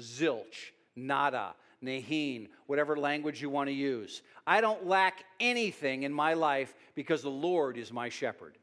[0.00, 4.22] Zilch, nada, nehin, whatever language you want to use.
[4.46, 8.56] I don't lack anything in my life because the Lord is my shepherd.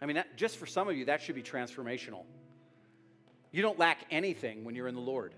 [0.00, 2.24] I mean, that, just for some of you, that should be transformational.
[3.54, 5.32] You don't lack anything when you're in the Lord.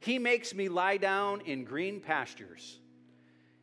[0.00, 2.78] He makes me lie down in green pastures.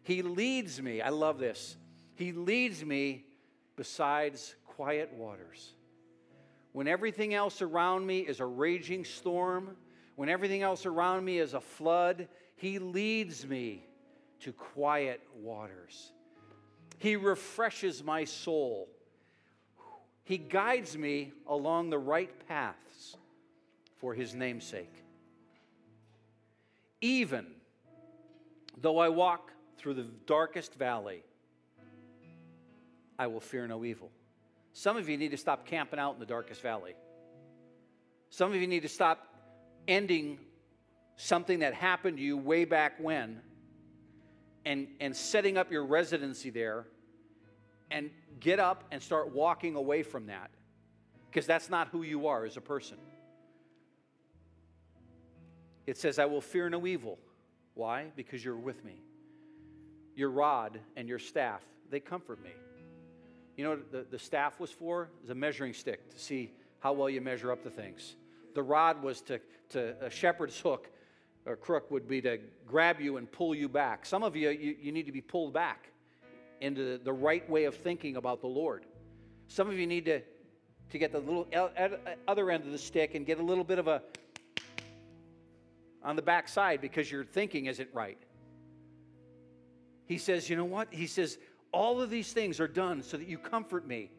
[0.01, 1.77] He leads me, I love this.
[2.15, 3.27] He leads me
[3.75, 5.73] besides quiet waters.
[6.71, 9.77] When everything else around me is a raging storm,
[10.15, 13.85] when everything else around me is a flood, He leads me
[14.39, 16.13] to quiet waters.
[16.97, 18.89] He refreshes my soul.
[20.27, 23.15] He guides me along the right paths
[23.95, 24.93] for His namesake.
[26.99, 27.45] Even
[28.81, 31.23] though I walk through the darkest valley,
[33.17, 34.11] I will fear no evil.
[34.73, 36.95] Some of you need to stop camping out in the darkest valley.
[38.29, 39.33] Some of you need to stop
[39.87, 40.39] ending
[41.15, 43.39] something that happened to you way back when
[44.65, 46.85] and, and setting up your residency there
[47.91, 48.09] and
[48.39, 50.49] get up and start walking away from that
[51.29, 52.97] because that's not who you are as a person.
[55.85, 57.17] It says, I will fear no evil.
[57.73, 58.07] Why?
[58.15, 59.01] Because you're with me.
[60.15, 62.51] Your rod and your staff, they comfort me.
[63.55, 65.03] You know what the, the staff was for?
[65.03, 68.15] It was a measuring stick to see how well you measure up to things.
[68.53, 70.89] The rod was to, to a shepherd's hook
[71.45, 74.05] or crook would be to grab you and pull you back.
[74.05, 75.89] Some of you, you, you need to be pulled back
[76.61, 78.85] into the right way of thinking about the Lord.
[79.47, 80.21] Some of you need to,
[80.89, 81.47] to get the little
[82.27, 84.01] other end of the stick and get a little bit of a
[86.03, 88.17] on the back side because your thinking isn't right.
[90.05, 90.87] He says, You know what?
[90.91, 91.37] He says,
[91.71, 94.11] All of these things are done so that you comfort me.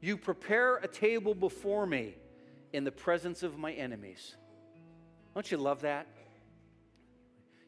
[0.00, 2.14] You prepare a table before me
[2.72, 4.36] in the presence of my enemies.
[5.34, 6.06] Don't you love that?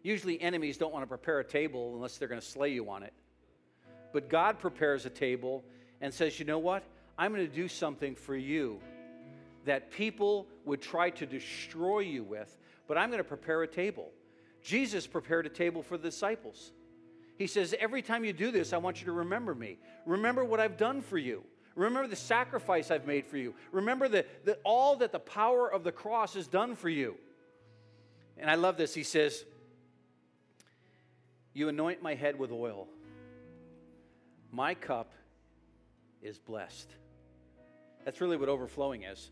[0.03, 3.03] Usually, enemies don't want to prepare a table unless they're going to slay you on
[3.03, 3.13] it.
[4.13, 5.65] But God prepares a table
[6.01, 6.85] and says, You know what?
[7.19, 8.81] I'm going to do something for you
[9.67, 12.57] that people would try to destroy you with
[12.91, 14.11] but I'm going to prepare a table.
[14.65, 16.73] Jesus prepared a table for the disciples.
[17.39, 19.79] He says, Every time you do this, I want you to remember me.
[20.07, 21.45] Remember what I've done for you.
[21.77, 23.55] Remember the sacrifice I've made for you.
[23.71, 24.27] Remember the,
[24.65, 27.15] all that the power of the cross has done for you.
[28.37, 28.93] And I love this.
[28.93, 29.45] He says,
[31.55, 32.89] You anoint my head with oil,
[34.53, 35.13] my cup
[36.23, 36.89] is blessed.
[38.05, 39.31] That's really what overflowing is.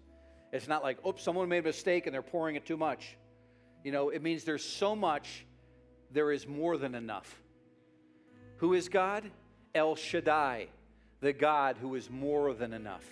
[0.53, 3.17] It's not like, oops, someone made a mistake and they're pouring it too much.
[3.85, 5.45] You know, it means there's so much,
[6.11, 7.41] there is more than enough.
[8.59, 9.31] Who is God?
[9.75, 10.69] El Shaddai,
[11.21, 13.05] the God who is more than enough.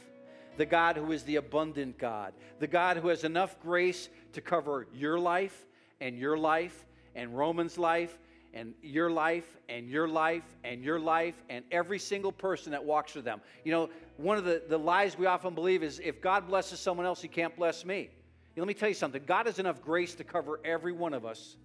[0.57, 2.33] The God who is the abundant God.
[2.59, 5.67] The God who has enough grace to cover your life
[6.01, 8.19] and your life and Roman's life
[8.57, 13.15] and your life and your life and your life and every single person that walks
[13.15, 13.41] with them.
[13.65, 17.07] You know, one of the, the lies we often believe is if God blesses someone
[17.07, 18.11] else, he can't bless me
[18.57, 21.57] let me tell you something God has enough grace to cover every one of us,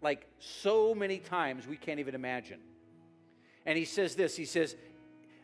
[0.00, 2.60] like so many times we can't even imagine.
[3.66, 4.76] And he says this He says,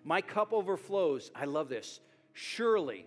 [0.04, 1.30] My cup overflows.
[1.34, 2.00] I love this.
[2.32, 3.04] Surely,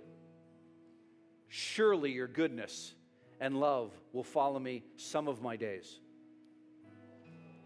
[1.47, 2.93] surely your goodness
[3.39, 5.99] and love will follow me some of my days.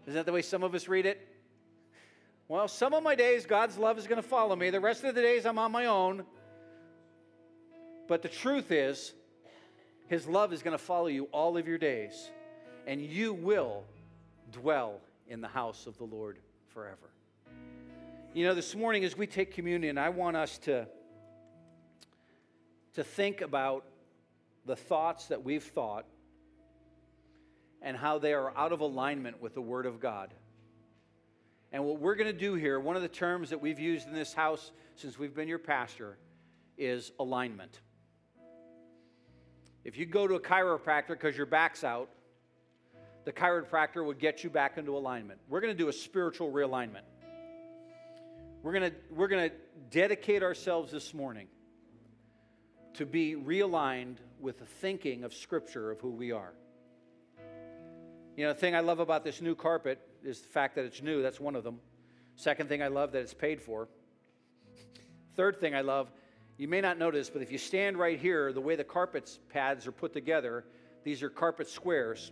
[0.06, 1.26] Isn't that the way some of us read it?
[2.48, 4.70] Well, some of my days, God's love is going to follow me.
[4.70, 6.24] The rest of the days, I'm on my own.
[8.06, 9.14] But the truth is,
[10.06, 12.30] His love is going to follow you all of your days,
[12.86, 13.82] and you will
[14.52, 16.38] dwell in the house of the Lord
[16.68, 17.10] forever.
[18.32, 20.86] You know, this morning as we take communion, I want us to,
[22.94, 23.84] to think about
[24.66, 26.06] the thoughts that we've thought
[27.82, 30.32] and how they are out of alignment with the Word of God.
[31.72, 34.14] And what we're going to do here, one of the terms that we've used in
[34.14, 36.16] this house since we've been your pastor,
[36.78, 37.80] is alignment.
[39.84, 42.08] If you go to a chiropractor because your back's out,
[43.24, 45.40] the chiropractor would get you back into alignment.
[45.48, 47.02] We're going to do a spiritual realignment.
[48.62, 49.56] We're going to we're going to
[49.90, 51.46] dedicate ourselves this morning
[52.94, 56.52] to be realigned with the thinking of Scripture of who we are.
[58.36, 61.00] You know, the thing I love about this new carpet is the fact that it's
[61.00, 61.22] new.
[61.22, 61.80] That's one of them.
[62.36, 63.88] Second thing I love that it's paid for.
[65.36, 66.10] Third thing I love,
[66.58, 69.86] you may not notice, but if you stand right here, the way the carpet pads
[69.86, 70.64] are put together,
[71.02, 72.30] these are carpet squares.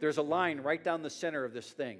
[0.00, 1.98] There's a line right down the center of this thing.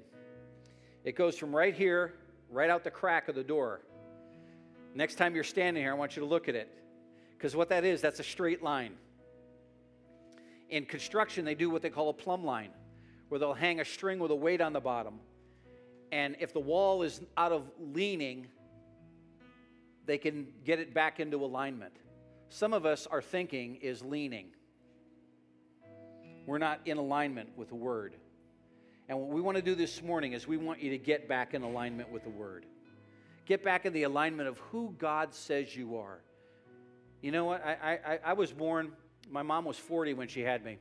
[1.03, 2.13] It goes from right here,
[2.51, 3.81] right out the crack of the door.
[4.93, 6.69] Next time you're standing here, I want you to look at it.
[7.35, 8.93] Because what that is, that's a straight line.
[10.69, 12.71] In construction, they do what they call a plumb line,
[13.29, 15.19] where they'll hang a string with a weight on the bottom.
[16.11, 18.47] And if the wall is out of leaning,
[20.05, 21.93] they can get it back into alignment.
[22.49, 24.47] Some of us, our thinking is leaning.
[26.45, 28.15] We're not in alignment with the Word.
[29.09, 31.53] And what we want to do this morning is we want you to get back
[31.53, 32.65] in alignment with the Word.
[33.45, 36.21] Get back in the alignment of who God says you are.
[37.21, 37.65] You know what?
[37.65, 38.91] I, I, I was born,
[39.29, 40.77] my mom was 40 when she had me.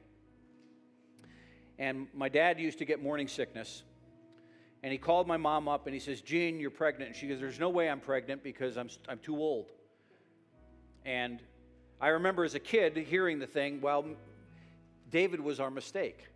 [1.78, 3.82] And my dad used to get morning sickness.
[4.82, 7.08] And he called my mom up and he says, Jean, you're pregnant.
[7.08, 9.70] And she goes, There's no way I'm pregnant because I'm, I'm too old.
[11.04, 11.40] And
[12.00, 14.04] I remember as a kid hearing the thing, well,
[15.10, 16.26] David was our mistake.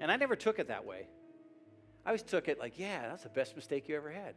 [0.00, 1.06] And I never took it that way.
[2.04, 4.34] I always took it like, yeah, that's the best mistake you ever had.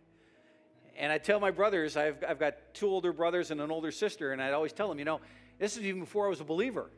[0.97, 4.31] And I tell my brothers, I've, I've got two older brothers and an older sister,
[4.31, 5.19] and I'd always tell them, you know,
[5.59, 6.89] this is even before I was a believer.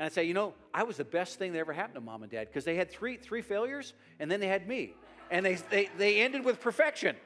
[0.00, 2.22] And I'd say, you know, I was the best thing that ever happened to mom
[2.22, 4.94] and dad because they had three, three failures, and then they had me.
[5.30, 7.16] And they, they, they ended with perfection.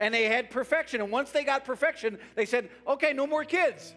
[0.00, 1.00] And they had perfection.
[1.00, 3.94] And once they got perfection, they said, okay, no more kids.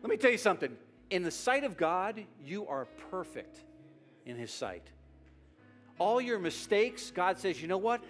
[0.00, 0.76] Let me tell you something.
[1.10, 3.58] In the sight of God, you are perfect
[4.24, 4.86] in His sight.
[5.98, 8.00] All your mistakes, God says, you know what?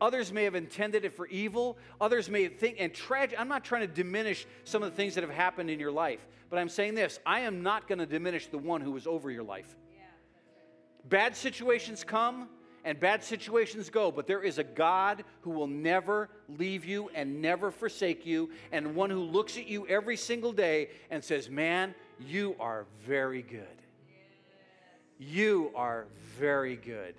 [0.00, 1.78] Others may have intended it for evil.
[2.00, 3.40] Others may think, and tragic.
[3.40, 6.24] I'm not trying to diminish some of the things that have happened in your life,
[6.50, 9.30] but I'm saying this I am not going to diminish the one who is over
[9.30, 9.76] your life.
[11.08, 12.48] Bad situations come
[12.84, 17.42] and bad situations go, but there is a God who will never leave you and
[17.42, 21.94] never forsake you, and one who looks at you every single day and says, Man,
[22.18, 23.66] you are very good.
[25.18, 26.06] You are
[26.38, 27.14] very good.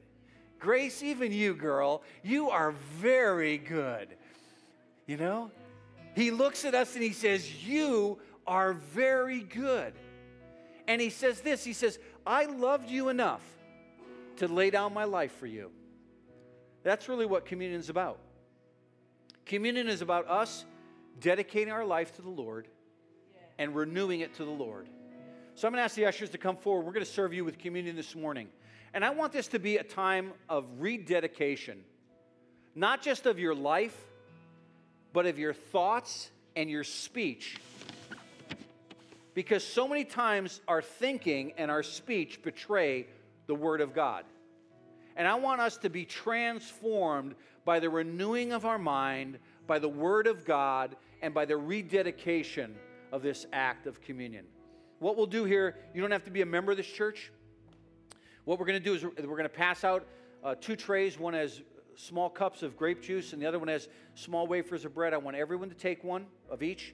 [0.60, 4.10] Grace, even you, girl, you are very good.
[5.06, 5.52] You know?
[6.16, 8.20] He looks at us and he says, You
[8.50, 9.94] are very good.
[10.88, 13.44] And he says this He says, I loved you enough
[14.38, 15.72] to lay down my life for you.
[16.84, 18.20] That's really what communion is about.
[19.46, 20.66] Communion is about us
[21.20, 22.68] dedicating our life to the Lord
[23.58, 24.88] and renewing it to the Lord.
[25.56, 26.86] So I'm going to ask the ushers to come forward.
[26.86, 28.48] We're going to serve you with communion this morning.
[28.94, 31.84] And I want this to be a time of rededication,
[32.74, 33.98] not just of your life,
[35.14, 37.58] but of your thoughts and your speech.
[39.40, 43.08] Because so many times our thinking and our speech betray
[43.48, 44.26] the Word of God.
[45.16, 49.88] And I want us to be transformed by the renewing of our mind, by the
[49.88, 52.76] Word of God, and by the rededication
[53.14, 54.44] of this act of communion.
[55.00, 57.32] What we'll do here, you don't have to be a member of this church.
[58.44, 60.06] What we're going to do is we're going to pass out
[60.44, 61.18] uh, two trays.
[61.18, 61.62] One has
[61.96, 65.14] small cups of grape juice, and the other one has small wafers of bread.
[65.14, 66.94] I want everyone to take one of each.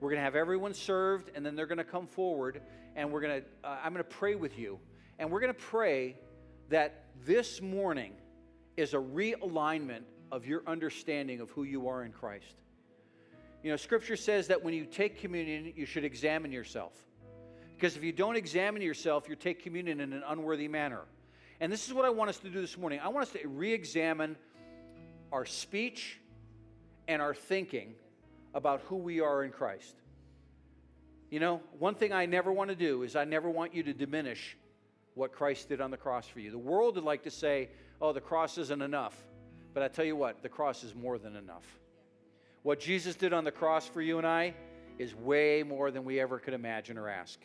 [0.00, 2.60] We're going to have everyone served, and then they're going to come forward,
[2.94, 3.68] and we're going to.
[3.68, 4.78] Uh, I'm going to pray with you,
[5.18, 6.16] and we're going to pray
[6.68, 8.12] that this morning
[8.76, 12.54] is a realignment of your understanding of who you are in Christ.
[13.62, 16.92] You know, Scripture says that when you take communion, you should examine yourself.
[17.74, 21.02] Because if you don't examine yourself, you take communion in an unworthy manner.
[21.60, 23.00] And this is what I want us to do this morning.
[23.02, 24.36] I want us to re examine
[25.32, 26.20] our speech
[27.08, 27.94] and our thinking
[28.58, 29.94] about who we are in Christ.
[31.30, 33.94] You know, one thing I never want to do is I never want you to
[33.94, 34.56] diminish
[35.14, 36.50] what Christ did on the cross for you.
[36.50, 37.68] The world would like to say,
[38.02, 39.16] oh, the cross isn't enough.
[39.74, 41.64] But I tell you what, the cross is more than enough.
[42.64, 44.54] What Jesus did on the cross for you and I
[44.98, 47.38] is way more than we ever could imagine or ask.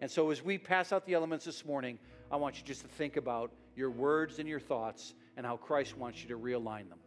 [0.00, 1.98] And so, as we pass out the elements this morning,
[2.32, 5.98] I want you just to think about your words and your thoughts and how Christ
[5.98, 6.98] wants you to realign them.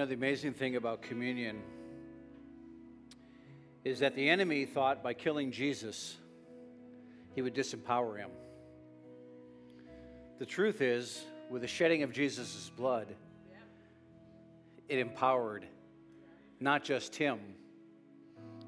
[0.00, 1.60] Know, the amazing thing about communion
[3.84, 6.16] is that the enemy thought by killing Jesus,
[7.34, 8.30] he would disempower him.
[10.38, 13.08] The truth is, with the shedding of Jesus' blood,
[14.88, 15.66] it empowered
[16.60, 17.38] not just him,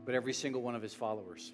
[0.04, 1.50] but every single one of his followers.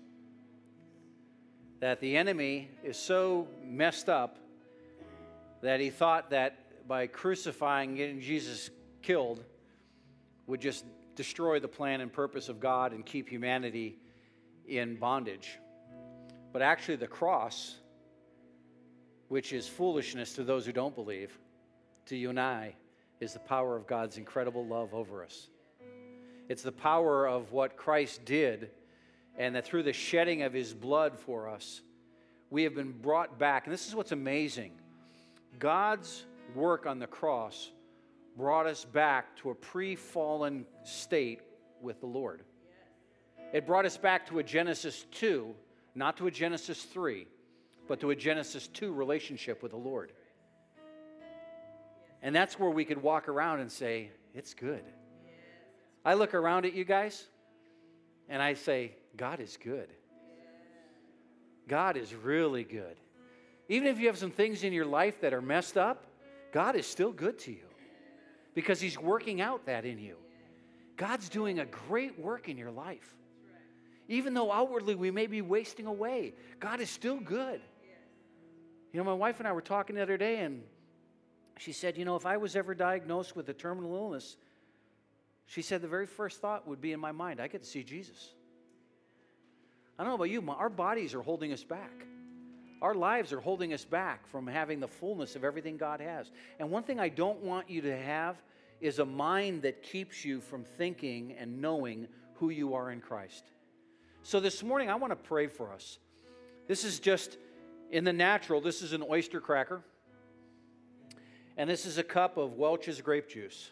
[1.78, 4.38] That the enemy is so messed up
[5.62, 8.70] that he thought that by crucifying, getting Jesus
[9.02, 9.44] killed,
[10.48, 10.84] would just
[11.14, 13.98] destroy the plan and purpose of God and keep humanity
[14.66, 15.58] in bondage.
[16.52, 17.76] But actually, the cross,
[19.28, 21.38] which is foolishness to those who don't believe,
[22.06, 22.74] to you and I,
[23.20, 25.48] is the power of God's incredible love over us.
[26.48, 28.70] It's the power of what Christ did,
[29.36, 31.82] and that through the shedding of his blood for us,
[32.48, 33.66] we have been brought back.
[33.66, 34.72] And this is what's amazing
[35.58, 37.70] God's work on the cross
[38.38, 41.40] brought us back to a pre fallen state
[41.82, 42.42] with the Lord.
[43.52, 45.52] It brought us back to a Genesis 2,
[45.94, 47.26] not to a Genesis 3,
[47.88, 50.12] but to a Genesis 2 relationship with the Lord.
[52.22, 54.84] And that's where we could walk around and say, It's good.
[56.04, 57.26] I look around at you guys
[58.28, 59.88] and I say, God is good.
[61.66, 62.96] God is really good.
[63.68, 66.06] Even if you have some things in your life that are messed up,
[66.52, 67.67] God is still good to you
[68.58, 70.16] because He's working out that in you.
[70.96, 73.14] God's doing a great work in your life.
[74.08, 77.60] Even though outwardly we may be wasting away, God is still good.
[78.92, 80.64] You know, my wife and I were talking the other day, and
[81.58, 84.36] she said, You know, if I was ever diagnosed with a terminal illness,
[85.46, 87.84] she said the very first thought would be in my mind I get to see
[87.84, 88.32] Jesus.
[90.00, 91.92] I don't know about you, but our bodies are holding us back.
[92.82, 96.32] Our lives are holding us back from having the fullness of everything God has.
[96.58, 98.42] And one thing I don't want you to have
[98.80, 103.44] is a mind that keeps you from thinking and knowing who you are in Christ.
[104.22, 105.98] So this morning, I want to pray for us.
[106.66, 107.38] This is just
[107.90, 109.82] in the natural, this is an oyster cracker.
[111.56, 113.70] And this is a cup of Welch's grape juice.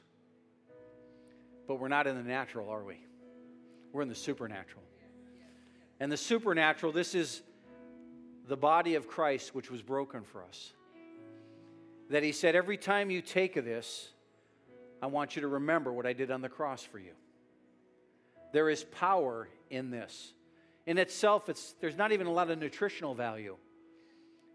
[1.69, 2.99] But we're not in the natural, are we?
[3.93, 4.83] We're in the supernatural.
[6.01, 7.43] And the supernatural, this is
[8.49, 10.73] the body of Christ, which was broken for us.
[12.11, 14.11] That he said, Every time you take of this,
[15.03, 17.13] I want you to remember what I did on the cross for you.
[18.53, 20.33] There is power in this.
[20.87, 23.57] In itself, it's, there's not even a lot of nutritional value,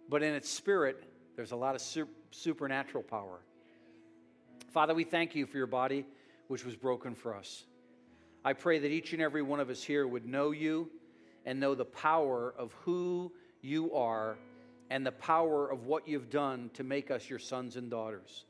[0.10, 1.04] but in its spirit,
[1.36, 3.40] there's a lot of super, supernatural power.
[4.72, 6.06] Father, we thank you for your body,
[6.48, 7.66] which was broken for us.
[8.44, 10.90] I pray that each and every one of us here would know you
[11.46, 13.32] and know the power of who
[13.62, 14.38] you are
[14.90, 18.46] and the power of what you've done to make us your sons and daughters.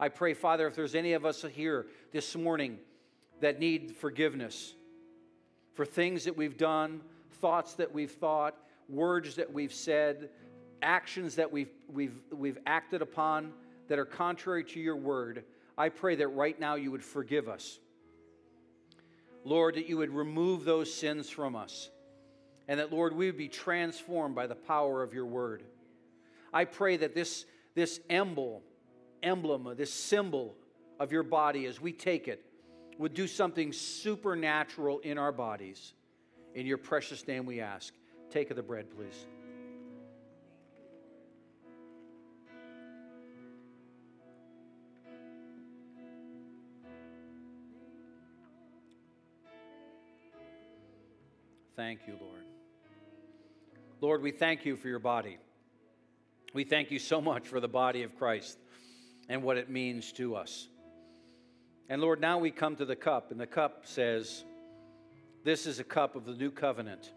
[0.00, 2.78] I pray, Father, if there's any of us here this morning
[3.40, 4.74] that need forgiveness
[5.74, 7.00] for things that we've done,
[7.40, 8.56] thoughts that we've thought,
[8.88, 10.30] words that we've said,
[10.82, 13.52] actions that we've, we've, we've acted upon
[13.88, 15.44] that are contrary to your word,
[15.76, 17.78] I pray that right now you would forgive us.
[19.44, 21.90] Lord, that you would remove those sins from us.
[22.68, 25.62] And that, Lord, we would be transformed by the power of your word.
[26.52, 28.60] I pray that this, this emblem,
[29.22, 30.54] emblem, this symbol
[30.98, 32.44] of your body, as we take it,
[32.98, 35.94] would do something supernatural in our bodies.
[36.54, 37.94] In your precious name we ask.
[38.30, 39.26] Take of the bread, please.
[51.76, 52.42] Thank you, Lord.
[54.00, 55.38] Lord, we thank you for your body.
[56.52, 58.58] We thank you so much for the body of Christ
[59.28, 60.68] and what it means to us.
[61.88, 64.44] And Lord, now we come to the cup, and the cup says,
[65.44, 67.12] This is a cup of the new covenant.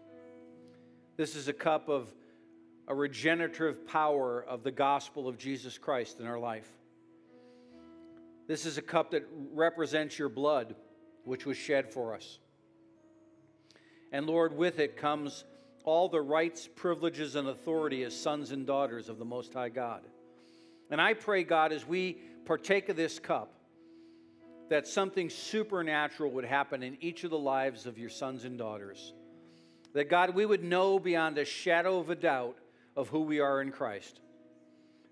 [1.16, 2.12] This is a cup of
[2.88, 6.68] a regenerative power of the gospel of Jesus Christ in our life.
[8.48, 10.74] This is a cup that represents your blood,
[11.24, 12.38] which was shed for us.
[14.10, 15.44] And Lord, with it comes
[15.84, 20.02] all the rights, privileges, and authority as sons and daughters of the Most High God.
[20.92, 23.54] And I pray, God, as we partake of this cup,
[24.68, 29.14] that something supernatural would happen in each of the lives of your sons and daughters.
[29.94, 32.58] That, God, we would know beyond a shadow of a doubt
[32.94, 34.20] of who we are in Christ.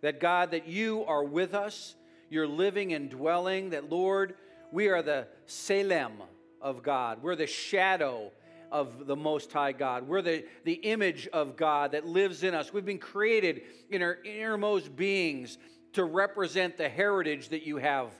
[0.03, 1.97] That, God, that you are with us,
[2.29, 4.35] you're living and dwelling, that, Lord,
[4.71, 6.13] we are the Tselem
[6.61, 7.23] of God.
[7.23, 8.33] We're the shadow
[8.71, 10.07] of the Most High God.
[10.07, 12.73] We're the, the image of God that lives in us.
[12.73, 15.59] We've been created in our innermost beings
[15.93, 18.13] to represent the heritage that you have.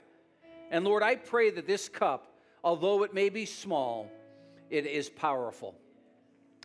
[0.69, 4.09] And Lord, I pray that this cup, although it may be small,
[4.69, 5.75] it is powerful.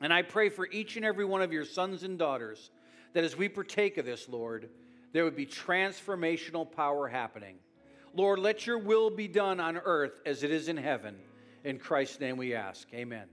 [0.01, 2.71] And I pray for each and every one of your sons and daughters
[3.15, 4.69] that as we partake of this, Lord,
[5.13, 7.57] there would be transformational power happening.
[8.15, 11.17] Lord, let your will be done on earth as it is in heaven.
[11.65, 12.87] In Christ's name we ask.
[12.95, 13.27] Amen.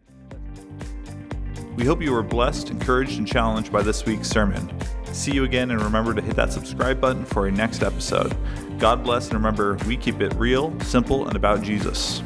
[1.75, 4.71] We hope you were blessed, encouraged, and challenged by this week's sermon.
[5.11, 8.35] See you again, and remember to hit that subscribe button for a next episode.
[8.77, 12.21] God bless, and remember, we keep it real, simple, and about Jesus.